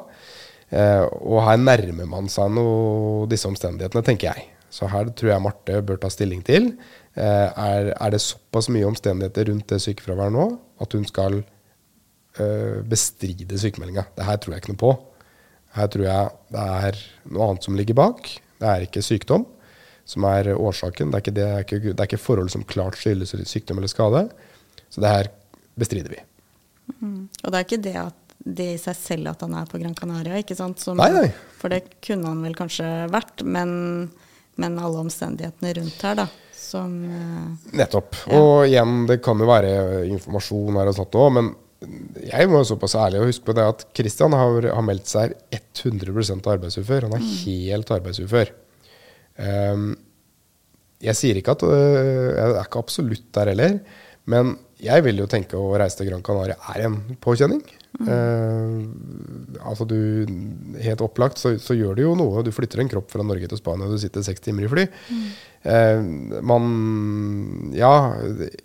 Eh, 0.68 1.04
og 1.24 1.42
her 1.46 1.60
nærmer 1.60 2.08
man 2.10 2.28
seg 2.32 2.52
noe 2.52 3.26
disse 3.30 3.48
omstendighetene, 3.48 4.04
tenker 4.04 4.32
jeg. 4.34 4.48
Så 4.68 4.88
her 4.92 5.08
tror 5.16 5.32
jeg 5.32 5.44
Marte 5.44 5.80
bør 5.84 6.00
ta 6.02 6.10
stilling 6.12 6.42
til. 6.44 6.74
Eh, 7.16 7.48
er, 7.48 7.92
er 7.96 8.12
det 8.12 8.20
såpass 8.20 8.68
mye 8.72 8.88
omstendigheter 8.88 9.48
rundt 9.48 9.68
det 9.72 9.80
sykefraværet 9.84 10.36
nå 10.36 10.50
at 10.84 10.92
hun 10.94 11.08
skal 11.08 11.40
bestride 12.88 13.56
sykemeldinga. 13.58 14.04
Det 14.14 14.26
her 14.26 14.36
tror 14.38 14.54
jeg 14.54 14.62
ikke 14.62 14.74
noe 14.74 14.82
på. 14.82 14.90
Her 15.74 15.88
tror 15.92 16.04
jeg 16.06 16.52
det 16.54 16.66
er 16.88 16.98
noe 17.32 17.48
annet 17.48 17.66
som 17.66 17.78
ligger 17.78 17.96
bak. 17.98 18.28
Det 18.58 18.68
er 18.68 18.84
ikke 18.86 19.02
sykdom 19.02 19.46
som 20.08 20.24
er 20.24 20.52
årsaken. 20.54 21.10
Det 21.10 21.18
er 21.18 21.24
ikke, 21.24 21.36
det, 21.36 21.48
er 21.48 21.66
ikke, 21.66 21.80
det 21.90 21.98
er 21.98 22.08
ikke 22.08 22.20
forhold 22.22 22.52
som 22.52 22.64
klart 22.68 22.96
skyldes 23.00 23.34
sykdom 23.50 23.80
eller 23.80 23.92
skade. 23.92 24.24
Så 24.88 25.02
det 25.04 25.12
her 25.12 25.28
bestrider 25.78 26.14
vi. 26.14 26.22
Og 27.44 27.52
det 27.52 27.58
er 27.58 27.66
ikke 27.66 27.82
det, 27.84 27.94
at, 28.00 28.34
det 28.38 28.70
i 28.72 28.80
seg 28.80 28.96
selv 28.96 29.32
at 29.34 29.44
han 29.44 29.56
er 29.58 29.68
på 29.68 29.80
Gran 29.82 29.96
Canaria, 29.98 30.38
ikke 30.40 30.56
sant? 30.56 30.80
Som, 30.80 30.96
Nei, 31.00 31.10
nei. 31.12 31.28
For 31.60 31.72
det 31.72 31.82
kunne 32.04 32.30
han 32.30 32.40
vel 32.46 32.56
kanskje 32.56 32.86
vært, 33.12 33.44
men, 33.44 33.70
men 34.56 34.78
alle 34.80 35.02
omstendighetene 35.04 35.74
rundt 35.76 36.04
her, 36.06 36.16
da, 36.22 36.28
som 36.56 36.94
eh, 37.04 37.72
Nettopp. 37.76 38.16
Ja. 38.24 38.38
Og 38.40 38.64
igjen, 38.70 39.02
det 39.10 39.18
kan 39.24 39.42
jo 39.42 39.50
være 39.50 39.72
informasjon 40.08 40.80
her 40.80 40.92
og 40.92 40.96
sånt 40.96 41.18
òg, 41.20 41.34
men 41.36 41.52
jeg 41.78 42.50
må 42.50 42.64
såpass 42.66 42.96
ærlig 42.98 43.20
og 43.22 43.28
huske 43.30 43.46
på 43.46 43.54
det 43.54 43.66
at 43.70 43.84
Kristian 43.94 44.34
har, 44.34 44.66
har 44.74 44.84
meldt 44.84 45.10
seg 45.10 45.36
100% 45.54 46.48
arbeidsufør. 46.50 47.06
Han 47.06 47.18
er 47.18 47.28
helt 47.44 47.92
arbeidsufør. 47.94 48.50
Um, 49.38 49.92
jeg 50.98 51.14
sier 51.14 51.38
ikke 51.38 51.54
at 51.54 51.62
uh, 51.62 51.70
Jeg 51.70 52.46
er 52.48 52.64
ikke 52.64 52.82
absolutt 52.82 53.28
der 53.36 53.52
heller. 53.52 53.78
Men 54.28 54.56
jeg 54.82 55.02
vil 55.06 55.18
jo 55.22 55.26
tenke 55.30 55.58
å 55.58 55.74
reise 55.78 55.98
til 55.98 56.10
Gran 56.10 56.22
Canaria 56.26 56.58
er 56.74 56.84
en 56.86 56.98
påkjenning. 57.22 57.62
Eh, 57.98 58.74
altså 59.66 59.86
du, 59.88 59.96
Helt 60.78 61.02
opplagt 61.02 61.40
så, 61.40 61.56
så 61.58 61.74
gjør 61.74 61.96
det 61.98 62.04
jo 62.04 62.14
noe. 62.18 62.44
Du 62.46 62.52
flytter 62.54 62.84
en 62.84 62.90
kropp 62.92 63.10
fra 63.10 63.24
Norge 63.26 63.48
til 63.50 63.58
Spania, 63.58 63.88
og 63.88 63.96
du 63.96 64.02
sitter 64.02 64.22
seks 64.26 64.44
timer 64.44 64.68
i 64.68 64.70
fly. 64.70 64.84
Eh, 65.66 66.02
man 66.46 66.68
Ja, 67.74 67.92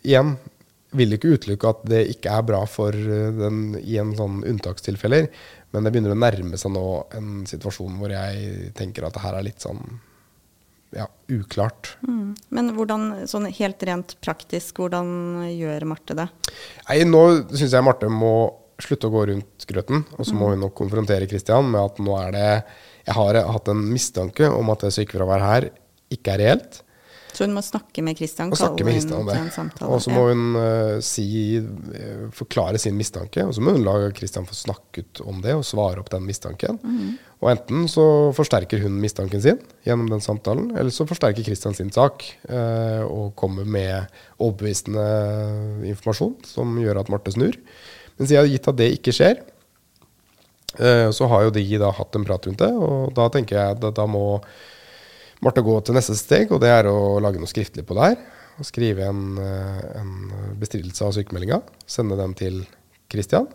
igjen 0.03 0.35
vil 0.97 1.17
ikke 1.17 1.35
utelukke 1.35 1.73
at 1.73 1.83
det 1.89 2.01
ikke 2.13 2.31
er 2.37 2.47
bra 2.47 2.63
for 2.69 2.95
eh, 2.95 3.29
den 3.35 3.77
i 3.81 3.99
en 4.01 4.13
sånn 4.17 4.41
unntakstilfeller. 4.47 5.29
Men 5.73 5.85
det 5.85 5.93
begynner 5.93 6.13
å 6.13 6.21
nærme 6.21 6.59
seg 6.59 6.73
nå 6.75 6.87
en 7.17 7.43
situasjon 7.49 7.99
hvor 7.99 8.13
jeg 8.13 8.73
tenker 8.77 9.07
at 9.07 9.15
det 9.15 9.23
her 9.23 9.37
er 9.39 9.47
litt 9.47 9.63
sånn 9.63 9.81
ja, 10.93 11.07
uklart. 11.33 11.95
mm. 12.05 12.33
Men 12.53 12.73
hvordan, 12.77 13.07
sånn 13.29 13.47
helt 13.49 13.81
rent 13.89 14.15
praktisk, 14.21 14.77
hvordan 14.77 15.47
gjør 15.49 15.87
Marte 15.89 16.17
det? 16.17 16.27
Nei, 16.87 16.99
nå 17.09 17.23
syns 17.49 17.73
jeg 17.73 17.85
Marte 17.85 18.09
må 18.13 18.33
slutte 18.81 19.09
å 19.09 19.13
gå 19.13 19.27
rundt 19.29 19.65
grøten, 19.69 20.03
og 20.17 20.25
så 20.27 20.35
må 20.37 20.51
hun 20.51 20.63
nok 20.65 20.73
konfrontere 20.77 21.27
Kristian 21.29 21.69
med 21.71 21.81
at 21.81 22.01
nå 22.03 22.15
er 22.19 22.33
det 22.33 22.47
Jeg 23.03 23.15
har 23.17 23.37
hatt 23.51 23.69
en 23.69 23.81
mistanke 23.91 24.47
om 24.47 24.69
at 24.71 24.85
det 24.85 24.93
sykefraværet 24.95 25.49
her 25.49 25.65
ikke 26.13 26.35
er 26.35 26.41
reelt. 26.43 26.77
Så 27.33 27.47
hun 27.47 27.55
må 27.55 27.63
snakke 27.65 28.03
med 28.05 28.17
Christian? 28.17 28.51
Og 28.53 28.59
snakke 28.59 28.85
med 28.85 28.99
Christian 28.99 29.23
om 29.23 29.29
det. 29.29 29.87
Og 29.87 30.01
så 30.03 30.11
må 30.13 30.27
ja. 30.27 30.33
hun 30.35 30.57
uh, 30.57 30.97
si, 31.03 31.25
eh, 31.57 32.25
forklare 32.35 32.77
sin 32.81 32.97
mistanke, 32.97 33.41
og 33.47 33.55
så 33.57 33.63
må 33.63 33.73
hun 33.73 33.85
la 33.85 33.95
Christian 34.13 34.45
få 34.45 34.75
ut 34.97 35.21
om 35.25 35.39
det 35.41 35.55
og 35.57 35.65
svare 35.65 36.03
opp 36.03 36.11
den 36.13 36.27
mistanken. 36.27 36.77
Mhm. 36.83 37.13
Og 37.43 37.49
enten 37.51 37.87
så 37.91 38.03
forsterker 38.31 38.79
hun 38.85 39.01
mistanken 39.03 39.41
sin 39.43 39.57
gjennom 39.83 40.07
den 40.07 40.21
samtalen, 40.23 40.69
eller 40.77 40.93
så 40.95 41.03
forsterker 41.09 41.43
Christian 41.43 41.73
sin 41.75 41.89
sak 41.91 42.23
uh, 42.47 43.03
og 43.03 43.33
kommer 43.35 43.65
med 43.65 44.05
overbevisende 44.37 45.07
informasjon 45.89 46.37
som 46.47 46.77
gjør 46.79 47.01
at 47.01 47.11
Marte 47.11 47.33
snur. 47.33 47.57
Men 48.15 48.29
siden 48.29 48.53
gitt 48.53 48.69
at 48.69 48.79
det 48.79 48.93
ikke 48.99 49.15
skjer, 49.15 49.41
så 50.73 51.27
har 51.29 51.43
jo 51.45 51.51
de 51.53 51.61
da 51.77 51.91
hatt 51.93 52.15
en 52.17 52.23
prat 52.25 52.47
rundt 52.47 52.61
det, 52.63 52.69
og 52.73 53.11
da 53.13 53.27
tenker 53.29 53.59
jeg 53.59 53.75
at 53.75 53.83
da 53.93 54.05
må 54.09 54.39
Marte 55.43 55.63
gå 55.65 55.73
til 55.83 55.97
neste 55.97 56.15
steg, 56.15 56.51
og 56.55 56.61
det 56.63 56.69
er 56.71 56.87
å 56.87 57.19
lage 57.23 57.41
noe 57.41 57.51
skriftlig 57.51 57.83
på 57.87 57.97
det 57.97 58.05
her. 58.07 58.21
Og 58.61 58.67
skrive 58.67 59.07
en, 59.09 59.37
eh, 59.41 59.83
en 59.99 60.55
bestridelse 60.61 61.03
av 61.03 61.13
sykemeldinga. 61.15 61.61
Sende 61.89 62.15
den 62.19 62.33
til 62.37 62.65
Christian. 63.11 63.47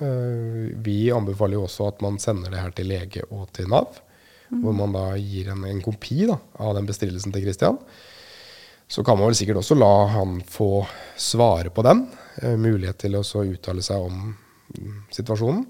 Eh, 0.00 0.74
Vi 0.82 1.10
anbefaler 1.12 1.58
jo 1.58 1.66
også 1.66 1.88
at 1.88 2.02
man 2.02 2.18
sender 2.18 2.50
det 2.50 2.58
her 2.60 2.70
til 2.70 2.88
lege 2.88 3.22
og 3.30 3.52
til 3.52 3.68
Nav. 3.68 4.00
Hvor 4.48 4.72
man 4.72 4.92
da 4.92 5.12
gir 5.20 5.50
en, 5.52 5.64
en 5.68 5.82
kopi 5.82 6.26
da, 6.26 6.38
av 6.58 6.74
den 6.74 6.86
bestridelsen 6.86 7.32
til 7.34 7.44
Kristian. 7.44 7.78
Så 8.88 9.04
kan 9.04 9.18
man 9.18 9.28
vel 9.28 9.36
sikkert 9.36 9.60
også 9.60 9.76
la 9.76 10.06
han 10.14 10.40
få 10.40 10.86
svare 11.20 11.68
på 11.68 11.84
den. 11.84 12.06
Eh, 12.40 12.56
mulighet 12.56 12.98
til 12.98 13.18
å 13.18 13.22
uttale 13.22 13.84
seg 13.84 14.00
om 14.00 14.32
mm, 14.32 15.02
situasjonen. 15.12 15.66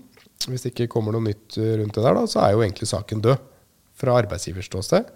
Hvis 0.47 0.63
det 0.63 0.73
ikke 0.73 0.93
kommer 0.95 1.13
noe 1.13 1.27
nytt 1.27 1.59
rundt 1.59 1.95
det 1.99 2.05
der, 2.05 2.15
da, 2.15 2.23
så 2.31 2.45
er 2.45 2.55
jo 2.55 2.63
egentlig 2.63 2.87
saken 2.87 3.21
død. 3.21 3.43
Fra 3.99 4.15
arbeidsgivers 4.15 4.71
ståsted. 4.71 5.11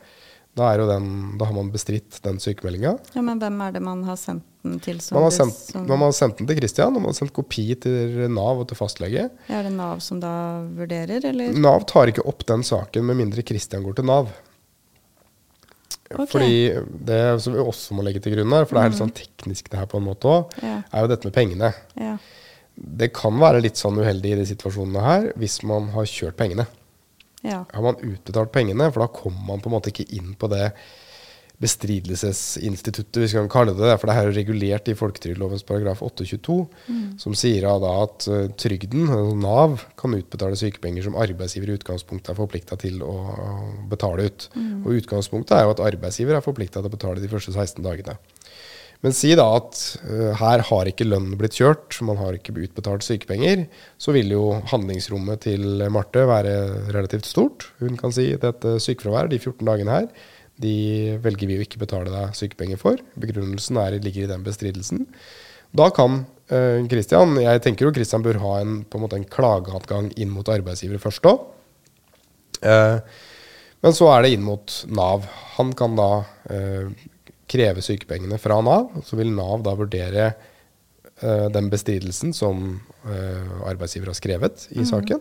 Da, 0.55 0.67
er 0.75 0.83
jo 0.83 0.87
den, 0.91 1.07
da 1.41 1.47
har 1.49 1.55
man 1.57 1.71
bestridt 1.73 2.19
den 2.23 2.37
sykemeldinga. 2.43 2.99
ja, 3.15 3.23
Men 3.25 3.39
hvem 3.41 3.61
er 3.65 3.73
det 3.73 3.81
man 3.83 4.03
har 4.05 4.17
sendt 4.21 4.45
den 4.63 4.79
til? 4.85 4.99
som 5.01 5.17
Man 5.17 5.25
har, 5.25 5.31
sendt, 5.33 5.55
som- 5.57 5.87
man 5.89 5.99
har 6.05 6.13
sendt 6.13 6.37
den 6.39 6.47
til 6.47 6.59
Kristian, 6.61 6.93
og 6.95 7.01
man 7.01 7.09
har 7.09 7.17
sendt 7.17 7.33
kopi 7.33 7.75
til 7.81 8.29
Nav 8.31 8.61
og 8.61 8.69
til 8.69 8.77
fastlege. 8.77 9.31
Er 9.49 9.63
det 9.63 9.73
Nav 9.73 10.01
som 10.05 10.21
da 10.21 10.61
vurderer, 10.77 11.25
eller? 11.25 11.53
Nav 11.57 11.87
tar 11.89 12.07
ikke 12.13 12.27
opp 12.29 12.45
den 12.45 12.61
saken 12.63 13.03
med 13.05 13.17
mindre 13.17 13.43
Kristian 13.43 13.83
går 13.83 13.95
til 13.97 14.05
Nav. 14.05 14.29
Okay. 16.13 16.27
Fordi 16.29 16.55
det 17.09 17.41
som 17.41 17.55
vi 17.55 17.59
også 17.65 17.95
må 17.97 18.03
legge 18.05 18.21
til 18.21 18.35
grunn 18.37 18.53
her, 18.53 18.67
for 18.69 18.77
det 18.77 18.83
er 18.85 18.91
litt 18.93 19.01
sånn 19.01 19.15
teknisk 19.17 19.71
det 19.73 19.79
her 19.81 19.87
på 19.89 19.97
en 19.97 20.05
måte 20.05 20.29
òg, 20.29 20.51
Ja. 20.63 20.83
er 20.93 21.01
jo 21.01 21.09
dette 21.09 21.25
med 21.25 21.33
pengene. 21.33 21.73
Ja. 21.97 22.19
Det 22.77 23.13
kan 23.15 23.33
være 23.41 23.63
litt 23.63 23.77
sånn 23.81 23.97
uheldig 23.97 24.33
i 24.33 24.35
de 24.37 24.45
situasjonene 24.55 25.01
her 25.03 25.33
hvis 25.39 25.63
man 25.65 25.89
har 25.89 26.05
kjørt 26.05 26.37
pengene. 26.37 26.67
Ja. 27.43 27.63
Har 27.69 27.85
man 27.85 27.99
utbetalt 28.03 28.53
pengene, 28.55 28.91
for 28.93 29.05
da 29.05 29.13
kommer 29.13 29.47
man 29.47 29.63
på 29.63 29.71
en 29.71 29.77
måte 29.77 29.91
ikke 29.93 30.11
inn 30.15 30.35
på 30.39 30.51
det 30.53 30.71
bestridelsesinstituttet, 31.63 33.21
hvis 33.21 33.35
vi 33.35 33.39
kan 33.39 33.51
kalle 33.51 33.75
det 33.77 33.85
det. 33.87 33.95
For 34.01 34.11
det 34.11 34.17
her 34.17 34.31
er 34.31 34.35
regulert 34.35 34.89
i 34.91 34.97
folketrygdlovens 34.99 35.63
paragraf 35.67 36.03
822, 36.03 36.57
som 37.23 37.37
sier 37.39 37.69
da 37.83 37.93
at 38.03 38.27
eh, 38.31 38.49
trygden, 38.59 39.07
altså 39.07 39.37
Nav, 39.39 39.85
kan 40.01 40.17
utbetale 40.19 40.59
sykepenger 40.59 41.07
som 41.07 41.19
arbeidsgiver 41.23 41.71
i 41.71 41.79
utgangspunktet 41.79 42.33
er 42.33 42.41
forplikta 42.41 42.79
til 42.83 43.03
å 43.07 43.15
betale 43.91 44.27
ut. 44.31 44.49
Og 44.83 44.99
utgangspunktet 44.99 45.55
er 45.59 45.67
jo 45.67 45.75
at 45.77 45.87
arbeidsgiver 45.93 46.39
er 46.39 46.45
forplikta 46.45 46.83
til 46.83 46.91
å 46.91 46.97
betale 46.97 47.23
de 47.23 47.31
første 47.31 47.55
16 47.55 47.83
dagene. 47.87 48.19
Men 49.03 49.15
si 49.17 49.33
da 49.35 49.49
at 49.57 49.79
uh, 50.07 50.31
her 50.39 50.63
har 50.69 50.89
ikke 50.91 51.09
lønnen 51.09 51.35
blitt 51.41 51.57
kjørt, 51.59 51.97
man 52.07 52.21
har 52.21 52.37
ikke 52.37 52.55
utbetalt 52.55 53.03
sykepenger, 53.03 53.65
så 53.99 54.15
vil 54.15 54.31
jo 54.31 54.45
handlingsrommet 54.71 55.43
til 55.49 55.83
Marte 55.91 56.23
være 56.29 56.55
relativt 56.95 57.27
stort. 57.27 57.67
Hun 57.83 57.99
kan 57.99 58.15
si 58.15 58.29
dette 58.39 58.77
sykefraværet, 58.85 59.35
de 59.35 59.41
14 59.43 59.67
dagene 59.67 59.97
her, 59.97 60.07
de 60.63 60.77
velger 61.25 61.51
vi 61.51 61.59
å 61.59 61.65
ikke 61.65 61.81
betale 61.83 62.13
deg 62.13 62.37
sykepenger 62.39 62.79
for. 62.81 63.01
Begrunnelsen 63.19 63.81
er, 63.83 63.99
ligger 64.03 64.27
i 64.27 64.31
den 64.31 64.45
bestridelsen. 64.47 65.07
Da 65.73 65.89
kan 65.95 66.23
eh, 66.53 66.85
Christian 66.91 67.39
Jeg 67.41 67.63
tenker 67.65 67.87
jo 67.87 67.95
Christian 67.97 68.25
bør 68.25 68.41
ha 68.43 68.57
en, 68.61 68.83
på 68.85 68.99
en, 68.99 69.05
måte 69.07 69.19
en 69.19 69.29
klageadgang 69.29 70.11
inn 70.21 70.33
mot 70.33 70.49
arbeidsgivere 70.53 71.01
først 71.03 71.29
òg. 71.31 71.47
Eh, 72.61 72.99
men 73.83 73.97
så 73.97 74.11
er 74.13 74.23
det 74.23 74.35
inn 74.37 74.45
mot 74.47 74.77
Nav. 74.93 75.25
Han 75.57 75.73
kan 75.79 75.97
da 75.99 76.11
eh, 76.53 76.93
kreve 77.53 77.85
sykepengene 77.85 78.41
fra 78.41 78.61
Nav. 78.65 78.91
Så 79.05 79.19
vil 79.21 79.33
Nav 79.35 79.63
da 79.67 79.77
vurdere 79.79 80.31
uh, 80.33 81.49
den 81.53 81.69
bestridelsen 81.73 82.33
som 82.37 82.65
uh, 83.05 83.69
arbeidsgiver 83.69 84.13
har 84.13 84.19
skrevet 84.19 84.67
i 84.73 84.87
saken. 84.89 85.21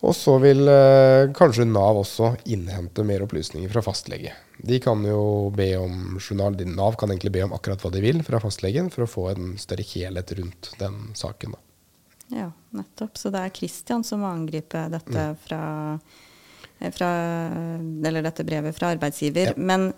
Og 0.00 0.14
så 0.16 0.38
vil 0.40 0.64
uh, 0.64 1.30
kanskje 1.36 1.68
Nav 1.68 1.98
også 2.00 2.34
innhente 2.48 3.04
mer 3.04 3.24
opplysninger 3.26 3.70
fra 3.72 3.82
fastlege. 3.84 4.32
De 4.60 4.78
kan 4.80 5.00
jo 5.04 5.50
be 5.56 5.72
om 5.80 6.18
journal, 6.20 6.56
Nav 6.68 6.96
kan 7.00 7.12
egentlig 7.12 7.34
be 7.36 7.44
om 7.46 7.52
akkurat 7.56 7.80
hva 7.84 7.92
de 7.92 8.02
vil 8.04 8.22
fra 8.24 8.40
fastlegen 8.42 8.90
for 8.92 9.04
å 9.04 9.10
få 9.10 9.26
en 9.32 9.54
større 9.60 9.84
helhet 9.92 10.32
rundt 10.38 10.72
den 10.80 11.10
saken. 11.16 11.56
Da. 11.56 11.66
Ja, 12.30 12.48
nettopp. 12.76 13.18
Så 13.18 13.32
det 13.34 13.42
er 13.42 13.54
Kristian 13.54 14.04
som 14.06 14.22
må 14.22 14.30
angripe 14.30 14.86
dette 14.92 15.26
Mm. 15.30 15.36
fra, 15.44 15.62
fra 16.94 17.10
Eller 18.06 18.22
dette 18.22 18.44
brevet 18.44 18.76
fra 18.76 18.92
arbeidsgiver. 18.94 19.52
Ja. 19.52 19.54
Men 19.56 19.92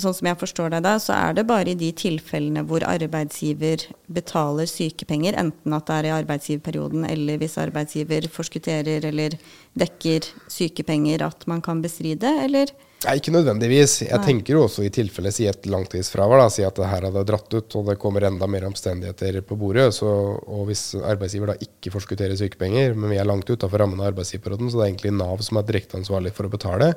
sånn 0.00 0.14
som 0.16 0.28
jeg 0.30 0.38
forstår 0.40 0.72
deg 0.72 0.84
da, 0.86 0.94
så 1.02 1.12
er 1.16 1.34
det 1.36 1.44
bare 1.48 1.72
i 1.72 1.78
de 1.78 1.90
tilfellene 1.96 2.62
hvor 2.68 2.84
arbeidsgiver 2.88 3.84
betaler 4.12 4.70
sykepenger, 4.70 5.36
enten 5.40 5.76
at 5.76 5.88
det 5.88 5.98
er 5.98 6.08
i 6.08 6.14
arbeidsgiverperioden 6.20 7.04
eller 7.08 7.40
hvis 7.42 7.58
arbeidsgiver 7.60 8.28
forskutterer 8.32 9.04
eller 9.10 9.36
dekker 9.78 10.30
sykepenger, 10.52 11.26
at 11.28 11.44
man 11.50 11.60
kan 11.64 11.84
bestride, 11.84 12.30
eller? 12.46 12.72
Nei, 13.02 13.16
ikke 13.18 13.32
nødvendigvis. 13.34 13.94
Jeg 14.04 14.14
Nei. 14.14 14.26
tenker 14.26 14.56
jo 14.56 14.62
også 14.66 14.84
i 14.86 14.90
tilfelle 14.94 15.32
si 15.34 15.46
et 15.50 15.66
langtidsfravær. 15.70 16.42
Da, 16.44 16.48
si 16.52 16.64
at 16.66 16.78
det 16.78 16.88
her 16.90 17.06
hadde 17.08 17.24
dratt 17.28 17.54
ut, 17.54 17.76
og 17.78 17.88
det 17.88 17.98
kommer 18.02 18.26
enda 18.28 18.48
mer 18.50 18.66
omstendigheter 18.68 19.40
på 19.46 19.58
bordet. 19.58 19.88
Så, 19.96 20.08
og 20.08 20.66
hvis 20.68 20.84
arbeidsgiver 20.98 21.52
da 21.52 21.56
ikke 21.66 21.92
forskutterer 21.94 22.38
sykepenger, 22.38 22.94
men 22.94 23.12
vi 23.12 23.18
er 23.20 23.28
langt 23.28 23.50
utafor 23.50 23.82
rammen 23.82 24.00
av 24.00 24.12
arbeidsgiverperioden, 24.12 24.70
så 24.70 24.80
det 24.80 24.84
er 24.84 24.92
egentlig 24.92 25.14
Nav 25.18 25.42
som 25.46 25.58
er 25.58 25.66
direkte 25.68 25.98
ansvarlig 25.98 26.34
for 26.36 26.48
å 26.48 26.52
betale, 26.52 26.92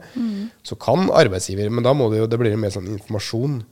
så 0.65 0.78
kan 0.80 1.10
arbeidsgiver 1.10 1.70
Men 1.74 1.86
da 1.86 1.96
må 1.98 2.10
det 2.12 2.22
jo, 2.22 2.30
det 2.30 2.39
blir 2.41 2.56
mer 2.60 2.74
sånn 2.76 2.91
informasjon. 2.98 3.63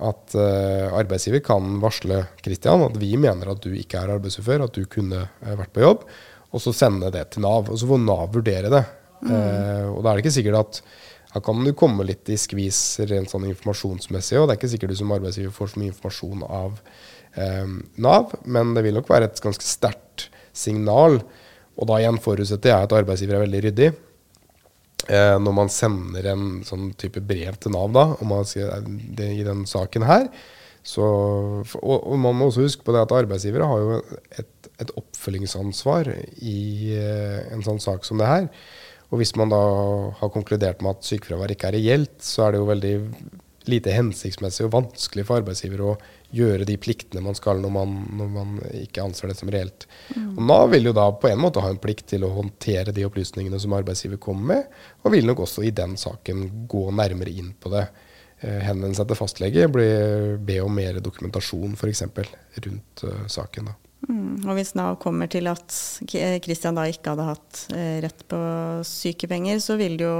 At 0.00 0.32
uh, 0.32 0.94
arbeidsgiver 0.96 1.42
kan 1.44 1.74
varsle 1.82 2.22
Kristian 2.40 2.86
at 2.86 2.94
vi 2.96 3.10
mener 3.20 3.50
at 3.52 3.60
du 3.60 3.74
ikke 3.76 4.00
er 4.00 4.14
arbeidsufør, 4.14 4.64
at 4.64 4.72
du 4.72 4.86
kunne 4.88 5.26
uh, 5.28 5.50
vært 5.58 5.74
på 5.76 5.82
jobb, 5.84 6.06
og 6.50 6.62
så 6.64 6.72
sende 6.72 7.10
det 7.12 7.26
til 7.34 7.44
Nav. 7.44 7.68
Og 7.68 7.76
så 7.76 7.88
får 7.90 8.00
Nav 8.06 8.30
vurdere 8.32 8.72
det. 8.72 8.84
Eh, 9.20 9.86
og 9.90 10.00
da 10.00 10.10
er 10.10 10.16
det 10.16 10.24
ikke 10.24 10.32
sikkert 10.32 10.60
at 10.62 10.78
her 11.34 11.42
kan 11.46 11.62
du 11.64 11.70
komme 11.78 12.04
litt 12.08 12.28
i 12.32 12.38
skvis 12.40 13.00
rent 13.10 13.30
sånn 13.30 13.46
informasjonsmessig, 13.52 14.38
og 14.40 14.48
det 14.48 14.54
er 14.54 14.60
ikke 14.60 14.72
sikkert 14.72 14.94
du 14.94 14.98
som 14.98 15.14
arbeidsgiver 15.14 15.54
får 15.54 15.72
så 15.72 15.80
mye 15.80 15.92
informasjon 15.92 16.44
av 16.46 16.80
eh, 17.38 17.74
Nav, 18.02 18.34
men 18.50 18.74
det 18.74 18.82
vil 18.86 18.98
nok 18.98 19.10
være 19.12 19.30
et 19.30 19.42
ganske 19.44 19.66
sterkt 19.66 20.26
signal. 20.56 21.20
Og 21.78 21.88
da 21.88 22.00
igjen 22.00 22.18
forutsetter 22.20 22.72
jeg 22.72 22.88
at 22.88 22.96
arbeidsgiver 22.98 23.38
er 23.38 23.44
veldig 23.46 23.60
ryddig. 23.68 23.90
Eh, 25.06 25.36
når 25.40 25.54
man 25.56 25.70
sender 25.72 26.32
en 26.32 26.48
sånn 26.66 26.90
type 26.98 27.22
brev 27.24 27.56
til 27.62 27.76
Nav 27.76 27.94
da, 27.94 28.08
skal, 28.50 28.90
det, 28.90 29.30
i 29.38 29.46
den 29.46 29.62
saken 29.70 30.04
her, 30.10 30.26
så, 30.82 31.06
og, 31.78 31.96
og 32.00 32.18
man 32.18 32.36
må 32.36 32.48
også 32.48 32.64
huske 32.64 32.84
på 32.84 32.94
det 32.96 33.04
at 33.04 33.14
arbeidsgivere 33.14 33.66
har 33.68 33.80
jo 33.84 33.96
et, 34.40 34.70
et 34.80 34.92
oppfølgingsansvar 34.96 36.08
i 36.42 36.60
eh, 36.96 37.40
en 37.54 37.64
sånn 37.64 37.82
sak 37.82 38.06
som 38.08 38.18
det 38.18 38.28
her. 38.30 38.48
Og 39.10 39.20
hvis 39.20 39.34
man 39.38 39.50
da 39.50 39.60
har 40.20 40.32
konkludert 40.32 40.82
med 40.84 40.98
at 40.98 41.06
sykefravær 41.06 41.54
ikke 41.54 41.70
er 41.70 41.78
reelt, 41.78 42.18
så 42.22 42.46
er 42.46 42.54
det 42.54 42.60
jo 42.60 42.68
veldig 42.70 42.94
lite 43.68 43.92
hensiktsmessig 43.92 44.64
og 44.66 44.72
vanskelig 44.72 45.24
for 45.28 45.40
arbeidsgiver 45.40 45.82
å 45.84 45.96
gjøre 46.34 46.66
de 46.68 46.76
pliktene 46.80 47.22
man 47.24 47.36
skal 47.36 47.60
når 47.60 47.72
man, 47.74 47.96
når 48.16 48.30
man 48.32 48.54
ikke 48.78 49.02
anser 49.04 49.30
det 49.30 49.36
som 49.38 49.50
reelt. 49.52 49.86
Og 50.16 50.40
Nav 50.46 50.70
vil 50.72 50.88
jo 50.88 50.94
da 50.96 51.08
på 51.12 51.28
en 51.30 51.42
måte 51.42 51.62
ha 51.62 51.72
en 51.72 51.80
plikt 51.82 52.08
til 52.12 52.24
å 52.26 52.32
håndtere 52.36 52.94
de 52.96 53.04
opplysningene 53.06 53.60
som 53.60 53.74
arbeidsgiver 53.76 54.20
kommer 54.22 54.54
med, 54.54 54.78
og 55.02 55.14
vil 55.14 55.28
nok 55.28 55.44
også 55.46 55.66
i 55.66 55.74
den 55.74 55.98
saken 56.00 56.46
gå 56.70 56.86
nærmere 56.94 57.34
inn 57.34 57.52
på 57.60 57.74
det. 57.74 57.84
Eh, 58.40 58.62
henvende 58.64 58.96
seg 58.96 59.10
til 59.10 59.18
fastlege, 59.18 59.68
be 59.68 60.60
om 60.64 60.72
mer 60.72 61.02
dokumentasjon 61.04 61.76
f.eks. 61.76 62.06
rundt 62.64 63.04
eh, 63.04 63.24
saken. 63.28 63.68
da. 63.68 63.89
Mm. 64.08 64.48
Og 64.48 64.56
hvis 64.56 64.72
Nav 64.78 64.96
kommer 65.02 65.28
til 65.30 65.48
at 65.50 65.74
Kristian 66.40 66.78
da 66.78 66.86
ikke 66.88 67.12
hadde 67.12 67.26
hatt 67.26 67.62
eh, 67.76 67.98
rett 68.00 68.22
på 68.30 68.38
sykepenger, 68.86 69.60
så 69.60 69.76
vil 69.80 69.98
jo 70.00 70.12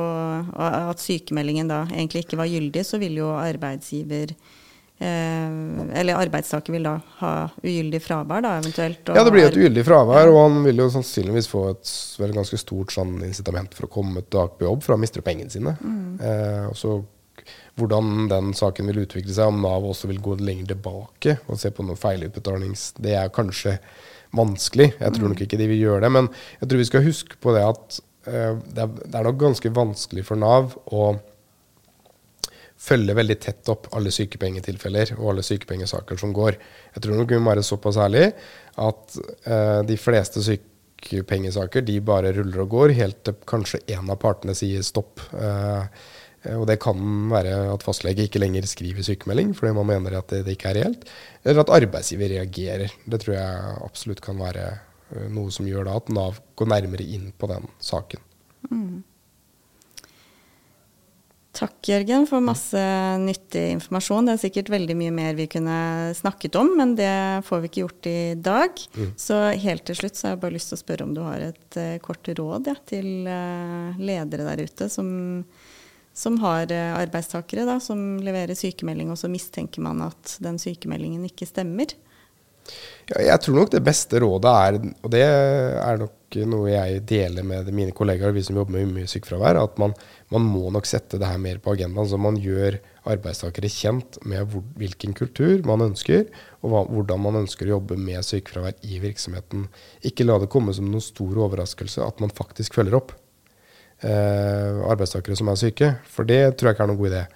At 0.61 1.01
sykemeldingen 1.01 1.71
da 1.71 1.87
egentlig 1.88 2.27
ikke 2.27 2.40
var 2.40 2.51
gyldig, 2.51 2.85
så 2.85 3.01
vil 3.01 3.16
jo 3.23 3.31
arbeidsgiver 3.40 4.35
eh, 4.35 5.55
Eller 5.97 6.21
arbeidstaker 6.21 6.77
vil 6.77 6.85
da 6.90 6.99
ha 7.23 7.33
ugyldig 7.62 8.03
fravær, 8.05 8.45
da 8.45 8.59
eventuelt. 8.61 9.14
Ja, 9.16 9.25
det 9.25 9.33
blir 9.33 9.49
et 9.49 9.57
ugyldig 9.57 9.87
fravær, 9.88 10.29
og 10.29 10.43
han 10.43 10.61
vil 10.66 10.85
jo 10.85 10.90
sannsynligvis 10.93 11.49
få 11.49 11.71
et 11.73 11.95
vel 12.21 12.37
ganske 12.37 12.61
stort 12.61 12.93
sånn 12.93 13.16
incitament 13.25 13.73
for 13.79 13.88
å 13.88 13.95
komme 13.97 14.27
tilbake 14.27 14.61
på 14.61 14.69
jobb, 14.69 14.85
for 14.85 14.97
han 14.97 15.03
mister 15.07 15.25
pengene 15.25 15.53
sine. 15.53 15.73
Eh, 16.21 16.69
og 16.69 16.77
så 16.77 16.99
hvordan 17.81 18.29
den 18.31 18.53
saken 18.57 18.90
vil 18.90 19.03
utvikle 19.05 19.35
seg, 19.35 19.51
om 19.51 19.62
Nav 19.64 19.87
også 19.88 20.11
vil 20.11 20.21
gå 20.23 20.37
lenger 20.40 20.75
tilbake 20.75 21.38
og 21.49 21.61
se 21.61 21.73
på 21.75 21.87
noen 21.87 22.01
feilutbetalings... 22.01 22.93
Det 23.01 23.16
er 23.16 23.33
kanskje 23.35 23.79
vanskelig. 24.37 24.93
Jeg 25.01 25.16
tror 25.16 25.33
nok 25.33 25.43
ikke 25.45 25.59
de 25.59 25.66
vil 25.73 25.83
gjøre 25.83 26.05
det. 26.05 26.12
Men 26.14 26.31
jeg 26.61 26.71
tror 26.71 26.83
vi 26.83 26.88
skal 26.90 27.07
huske 27.07 27.40
på 27.43 27.57
det 27.57 27.64
at 27.66 27.99
uh, 28.29 28.55
det, 28.61 28.85
er, 28.85 28.95
det 29.03 29.12
er 29.16 29.27
nok 29.27 29.43
ganske 29.43 29.75
vanskelig 29.81 30.27
for 30.29 30.40
Nav 30.40 30.77
å 30.95 31.11
følge 32.81 33.16
veldig 33.16 33.37
tett 33.43 33.69
opp 33.69 33.90
alle 33.97 34.12
sykepengetilfeller 34.14 35.14
og 35.19 35.35
alle 35.35 35.45
sykepengesaker 35.45 36.21
som 36.21 36.33
går. 36.37 36.57
Jeg 36.95 37.05
tror 37.05 37.19
nok 37.19 37.35
vi 37.35 37.40
må 37.40 37.53
være 37.53 37.66
såpass 37.66 37.99
ærlig 38.01 38.31
at 38.81 39.19
uh, 39.51 39.81
de 39.85 39.99
fleste 40.01 40.40
sykepengesaker 40.47 41.85
de 41.85 41.99
bare 42.05 42.33
ruller 42.38 42.64
og 42.64 42.73
går, 42.73 42.95
helt 42.97 43.21
til 43.27 43.37
kanskje 43.49 43.83
en 43.97 44.09
av 44.09 44.21
partene 44.23 44.57
sier 44.57 44.85
stopp. 44.85 45.21
Eh, 45.33 45.85
og 46.57 46.64
det 46.70 46.79
kan 46.81 47.00
være 47.29 47.53
at 47.74 47.85
fastlege 47.85 48.24
ikke 48.24 48.40
lenger 48.40 48.68
skriver 48.68 49.05
sykemelding 49.05 49.53
fordi 49.57 49.74
man 49.76 49.90
mener 49.90 50.16
at 50.20 50.33
det, 50.33 50.44
det 50.46 50.57
ikke 50.57 50.70
er 50.72 50.79
reelt. 50.81 51.05
Eller 51.44 51.61
at 51.64 51.74
arbeidsgiver 51.81 52.33
reagerer. 52.33 52.94
Det 53.05 53.20
tror 53.20 53.37
jeg 53.37 53.76
absolutt 53.85 54.24
kan 54.24 54.40
være 54.40 54.66
eh, 54.70 55.29
noe 55.35 55.53
som 55.53 55.68
gjør 55.68 55.90
da 55.90 55.98
at 56.00 56.09
Nav 56.16 56.40
går 56.57 56.72
nærmere 56.72 57.05
inn 57.05 57.29
på 57.37 57.50
den 57.50 57.68
saken. 57.85 58.24
Mm. 58.70 59.03
Takk, 61.61 61.76
Jørgen, 61.90 62.24
for 62.31 62.40
masse 62.40 62.81
nyttig 63.20 63.64
informasjon. 63.74 64.29
Det 64.29 64.37
er 64.37 64.42
sikkert 64.44 64.70
veldig 64.70 64.94
mye 64.96 65.12
mer 65.12 65.35
vi 65.37 65.48
kunne 65.50 65.76
snakket 66.16 66.55
om, 66.57 66.70
men 66.79 66.94
det 66.96 67.11
får 67.44 67.61
vi 67.61 67.68
ikke 67.68 67.83
gjort 67.83 68.09
i 68.09 68.20
dag. 68.38 68.85
Mm. 68.94 69.11
Så 69.18 69.40
helt 69.64 69.85
til 69.88 69.98
slutt 69.98 70.16
så 70.16 70.29
har 70.29 70.37
jeg 70.37 70.42
bare 70.46 70.55
lyst 70.55 70.70
til 70.70 70.79
å 70.79 70.83
spørre 70.85 71.09
om 71.09 71.12
du 71.16 71.20
har 71.26 71.42
et 71.50 71.81
uh, 71.81 71.98
kort 72.05 72.31
råd 72.38 72.70
ja, 72.70 72.76
til 72.88 73.11
uh, 73.26 73.98
ledere 73.98 74.46
der 74.46 74.62
ute 74.70 74.88
som, 74.94 75.11
som 76.20 76.37
har 76.44 76.68
uh, 76.68 77.00
arbeidstakere 77.00 77.64
da, 77.68 77.78
som 77.83 78.20
leverer 78.24 78.59
sykemelding, 78.59 79.11
og 79.12 79.18
så 79.20 79.30
mistenker 79.33 79.85
man 79.85 80.04
at 80.11 80.37
den 80.44 80.61
sykemeldingen 80.61 81.24
ikke 81.30 81.48
stemmer. 81.48 81.96
Ja, 83.11 83.18
jeg 83.33 83.42
tror 83.42 83.56
nok 83.59 83.70
det 83.72 83.83
beste 83.83 84.20
rådet 84.22 84.50
er, 84.50 84.76
og 85.02 85.12
det 85.12 85.22
er 85.26 85.98
nok 85.98 86.37
noe 86.46 86.70
jeg 86.70 87.00
deler 87.11 87.46
med 87.46 87.70
mine 87.74 87.94
kollegaer, 87.96 88.35
vi 88.37 88.44
som 88.46 88.59
jobber 88.61 88.76
med 88.76 88.92
mye 88.94 89.11
sykefravær, 89.11 89.59
at 89.59 89.80
man, 89.83 89.96
man, 90.30 90.44
må 90.46 90.70
nok 90.70 90.87
sette 90.87 91.18
det 91.18 91.26
her 91.26 91.40
mer 91.42 91.59
på 91.62 91.74
agendaen. 91.74 92.06
Så 92.06 92.20
man 92.22 92.38
gjør 92.38 92.78
arbeidstakere 93.11 93.70
kjent 93.72 94.20
med 94.28 94.44
hvor, 94.52 94.62
hvilken 94.78 95.16
kultur 95.18 95.64
man 95.66 95.83
ønsker, 95.88 96.28
og 96.61 96.70
hva, 96.70 96.85
hvordan 96.92 97.24
man 97.24 97.40
ønsker 97.42 97.66
å 97.66 97.78
jobbe 97.78 97.98
med 97.98 98.22
sykefravær 98.26 98.78
i 98.87 99.00
virksomheten. 99.02 99.66
Ikke 100.06 100.28
la 100.28 100.38
det 100.38 100.52
komme 100.52 100.76
som 100.76 100.87
noen 100.92 101.02
stor 101.02 101.42
overraskelse 101.48 102.06
at 102.06 102.22
man 102.22 102.30
faktisk 102.37 102.78
følger 102.78 103.00
opp 103.00 103.16
eh, 103.16 103.18
arbeidstakere 104.08 105.36
som 105.36 105.50
er 105.52 105.60
syke. 105.60 105.92
For 106.08 106.28
det 106.28 106.56
tror 106.56 106.70
jeg 106.70 106.78
ikke 106.78 106.86
er 106.86 106.90
noen 106.92 107.00
god 107.02 107.12
idé. 107.12 107.26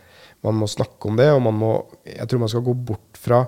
Man 0.45 0.59
må 0.61 0.69
snakke 0.69 1.09
om 1.11 1.19
det, 1.21 1.31
og 1.33 1.43
man 1.45 1.57
må, 1.57 1.71
jeg 2.09 2.29
tror 2.29 2.43
man 2.43 2.53
skal 2.53 2.65
gå 2.67 2.75
bort 2.93 3.21
fra 3.21 3.45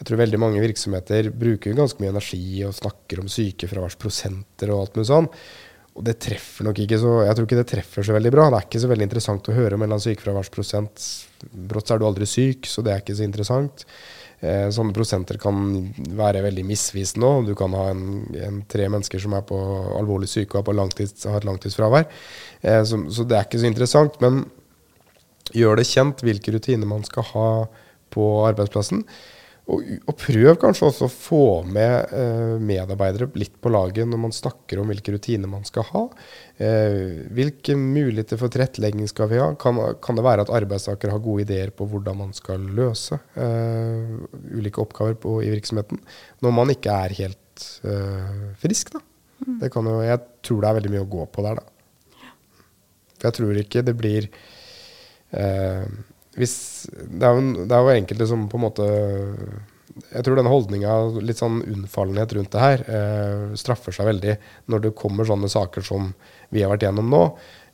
jeg 0.00 0.08
tror 0.08 0.22
veldig 0.22 0.38
mange 0.40 0.60
virksomheter 0.62 1.26
bruker 1.36 1.74
ganske 1.76 2.00
mye 2.00 2.14
energi 2.14 2.62
og 2.64 2.72
snakker 2.72 3.20
om 3.20 3.26
sykefraværsprosenter 3.28 4.70
og 4.72 4.86
alt 4.86 4.94
mulig 4.96 5.08
sånn. 5.10 5.28
Og 5.90 6.06
det 6.06 6.14
treffer 6.24 6.64
nok 6.64 6.78
ikke 6.80 6.96
så 7.02 7.10
Jeg 7.26 7.36
tror 7.36 7.48
ikke 7.48 7.58
det 7.58 7.66
treffer 7.68 8.06
så 8.06 8.14
veldig 8.16 8.32
bra. 8.32 8.46
Det 8.48 8.56
er 8.56 8.68
ikke 8.70 8.80
så 8.80 8.88
veldig 8.88 9.06
interessant 9.10 9.50
å 9.50 9.56
høre 9.58 9.76
om 9.76 9.84
en 9.84 9.98
sykefraværsprosent. 10.00 11.04
Brått 11.68 11.92
er 11.92 12.00
du 12.00 12.06
aldri 12.08 12.28
syk, 12.30 12.64
så 12.70 12.80
det 12.86 12.94
er 12.94 13.02
ikke 13.04 13.18
så 13.18 13.26
interessant. 13.26 13.84
Eh, 14.40 14.70
sånne 14.72 14.94
prosenter 14.96 15.36
kan 15.40 15.56
være 16.16 16.40
veldig 16.46 16.62
misvisende 16.64 17.28
òg. 17.28 17.50
Du 17.50 17.56
kan 17.58 17.74
ha 17.76 17.90
en, 17.92 18.04
en, 18.40 18.62
tre 18.70 18.86
mennesker 18.88 19.20
som 19.20 19.34
er 19.36 19.44
på 19.44 19.58
alvorlig 19.98 20.30
syke 20.32 20.62
og 20.62 20.70
langtids, 20.76 21.26
har 21.28 21.42
et 21.42 21.48
langtidsfravær. 21.48 22.06
Eh, 22.62 22.80
så, 22.88 23.02
så, 23.12 23.26
det 23.28 23.36
er 23.36 23.44
ikke 23.44 23.60
så 23.60 23.68
interessant. 23.68 24.16
Men 24.24 24.46
gjør 25.52 25.80
det 25.80 25.90
kjent 25.90 26.24
hvilke 26.24 26.54
rutiner 26.56 26.88
man 26.88 27.04
skal 27.04 27.28
ha 27.34 27.50
på 28.14 28.30
arbeidsplassen. 28.48 29.04
Og, 29.70 29.84
og, 30.08 30.14
prøv 30.18 30.56
kanskje 30.58 30.88
også 30.88 31.06
å 31.06 31.12
få 31.12 31.44
med 31.68 32.12
eh, 32.16 32.54
medarbeidere 32.58 33.28
litt 33.38 33.54
på 33.62 33.70
laget 33.70 34.08
når 34.08 34.22
man 34.24 34.34
snakker 34.34 34.80
om 34.82 34.90
hvilke 34.90 35.14
rutiner 35.14 35.50
man 35.50 35.66
skal 35.68 35.86
ha. 35.92 36.02
Eh, 36.58 37.28
hvilke 37.36 37.76
muligheter 37.78 38.40
for 38.40 38.52
tilrettelegging 38.52 39.10
skal 39.10 39.30
vi 39.30 39.38
ha? 39.38 39.50
Kan, 39.60 39.78
kan, 40.02 40.18
det 40.18 40.26
være 40.26 40.46
at 40.46 40.52
arbeidstakere 40.60 41.14
har 41.14 41.22
gode 41.22 41.46
ideer 41.46 41.74
på 41.74 41.86
hvordan 41.90 42.18
man 42.18 42.34
skal 42.36 42.64
løse 42.80 43.20
eh, 43.38 44.16
ulike 44.56 44.82
oppgaver 44.82 45.18
på, 45.22 45.38
i 45.46 45.52
virksomheten 45.54 46.02
når 46.42 46.56
man 46.56 46.74
ikke 46.74 46.96
er 47.06 47.18
helt 47.20 47.68
eh, 47.86 48.46
frisk? 48.62 48.94
Da. 48.96 49.04
Mm. 49.46 49.60
Jo, 49.62 49.98
jeg 50.04 50.24
tror 50.44 50.62
det 50.62 50.70
er 50.70 50.80
veldig 50.80 50.94
mye 50.96 51.04
å 51.06 51.12
gå 51.14 51.28
på 51.30 51.46
der, 51.46 51.60
da. 51.60 51.68
For 53.20 53.28
jeg 53.28 53.36
tror 53.36 53.60
ikke 53.60 53.84
det 53.84 53.94
blir 54.00 54.26
eh, 55.36 55.84
hvis, 56.38 56.54
det, 56.90 57.26
er 57.26 57.36
jo, 57.36 57.66
det 57.66 57.74
er 57.74 57.84
jo 57.84 57.94
enkelte 57.96 58.26
som 58.30 58.44
på 58.50 58.58
en 58.58 58.62
måte 58.62 58.84
Jeg 60.12 60.22
tror 60.22 60.38
den 60.38 60.50
holdninga, 60.50 60.92
litt 61.26 61.40
sånn 61.40 61.58
unnfallenhet 61.64 62.34
rundt 62.36 62.52
det 62.54 62.62
her, 62.62 62.84
eh, 62.86 63.56
straffer 63.58 63.94
seg 63.94 64.06
veldig 64.06 64.36
når 64.70 64.84
det 64.84 64.92
kommer 64.98 65.26
sånne 65.26 65.50
saker 65.50 65.84
som 65.84 66.12
vi 66.54 66.62
har 66.62 66.70
vært 66.72 66.86
gjennom 66.86 67.10
nå. 67.10 67.24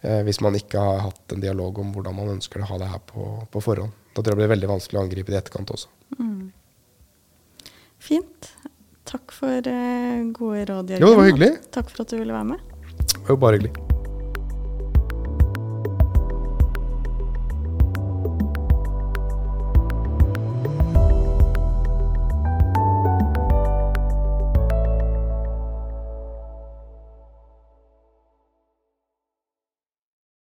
Eh, 0.01 0.23
hvis 0.27 0.41
man 0.45 0.57
ikke 0.57 0.81
har 0.81 1.05
hatt 1.09 1.37
en 1.37 1.45
dialog 1.45 1.79
om 1.83 1.93
hvordan 1.95 2.17
man 2.17 2.35
ønsker 2.37 2.63
å 2.63 2.71
ha 2.73 2.81
det 2.81 2.91
her 2.93 3.03
på, 3.13 3.29
på 3.53 3.63
forhånd. 3.65 3.95
Da 4.17 4.23
tror 4.23 4.33
jeg 4.33 4.37
det 4.37 4.43
blir 4.45 4.55
veldig 4.55 4.73
vanskelig 4.73 5.01
å 5.01 5.05
angripe 5.05 5.33
det 5.33 5.39
i 5.39 5.43
etterkant 5.43 5.75
også. 5.77 5.93
Mm. 6.21 6.53
Fint. 8.07 8.53
Takk 9.07 9.35
for 9.35 9.73
eh, 9.73 10.23
gode 10.37 10.65
råd, 10.71 10.95
Jørgen. 10.95 11.03
Jo, 11.05 11.13
det 11.13 11.21
var 11.21 11.31
hyggelig. 11.31 11.53
Takk 11.75 11.93
for 11.93 12.07
at 12.07 12.15
du 12.15 12.19
ville 12.21 12.35
være 12.35 12.55
med. 12.55 12.73
Det 12.97 13.27
var 13.27 13.37
jo 13.37 13.43
bare 13.45 13.61
hyggelig. 13.61 13.86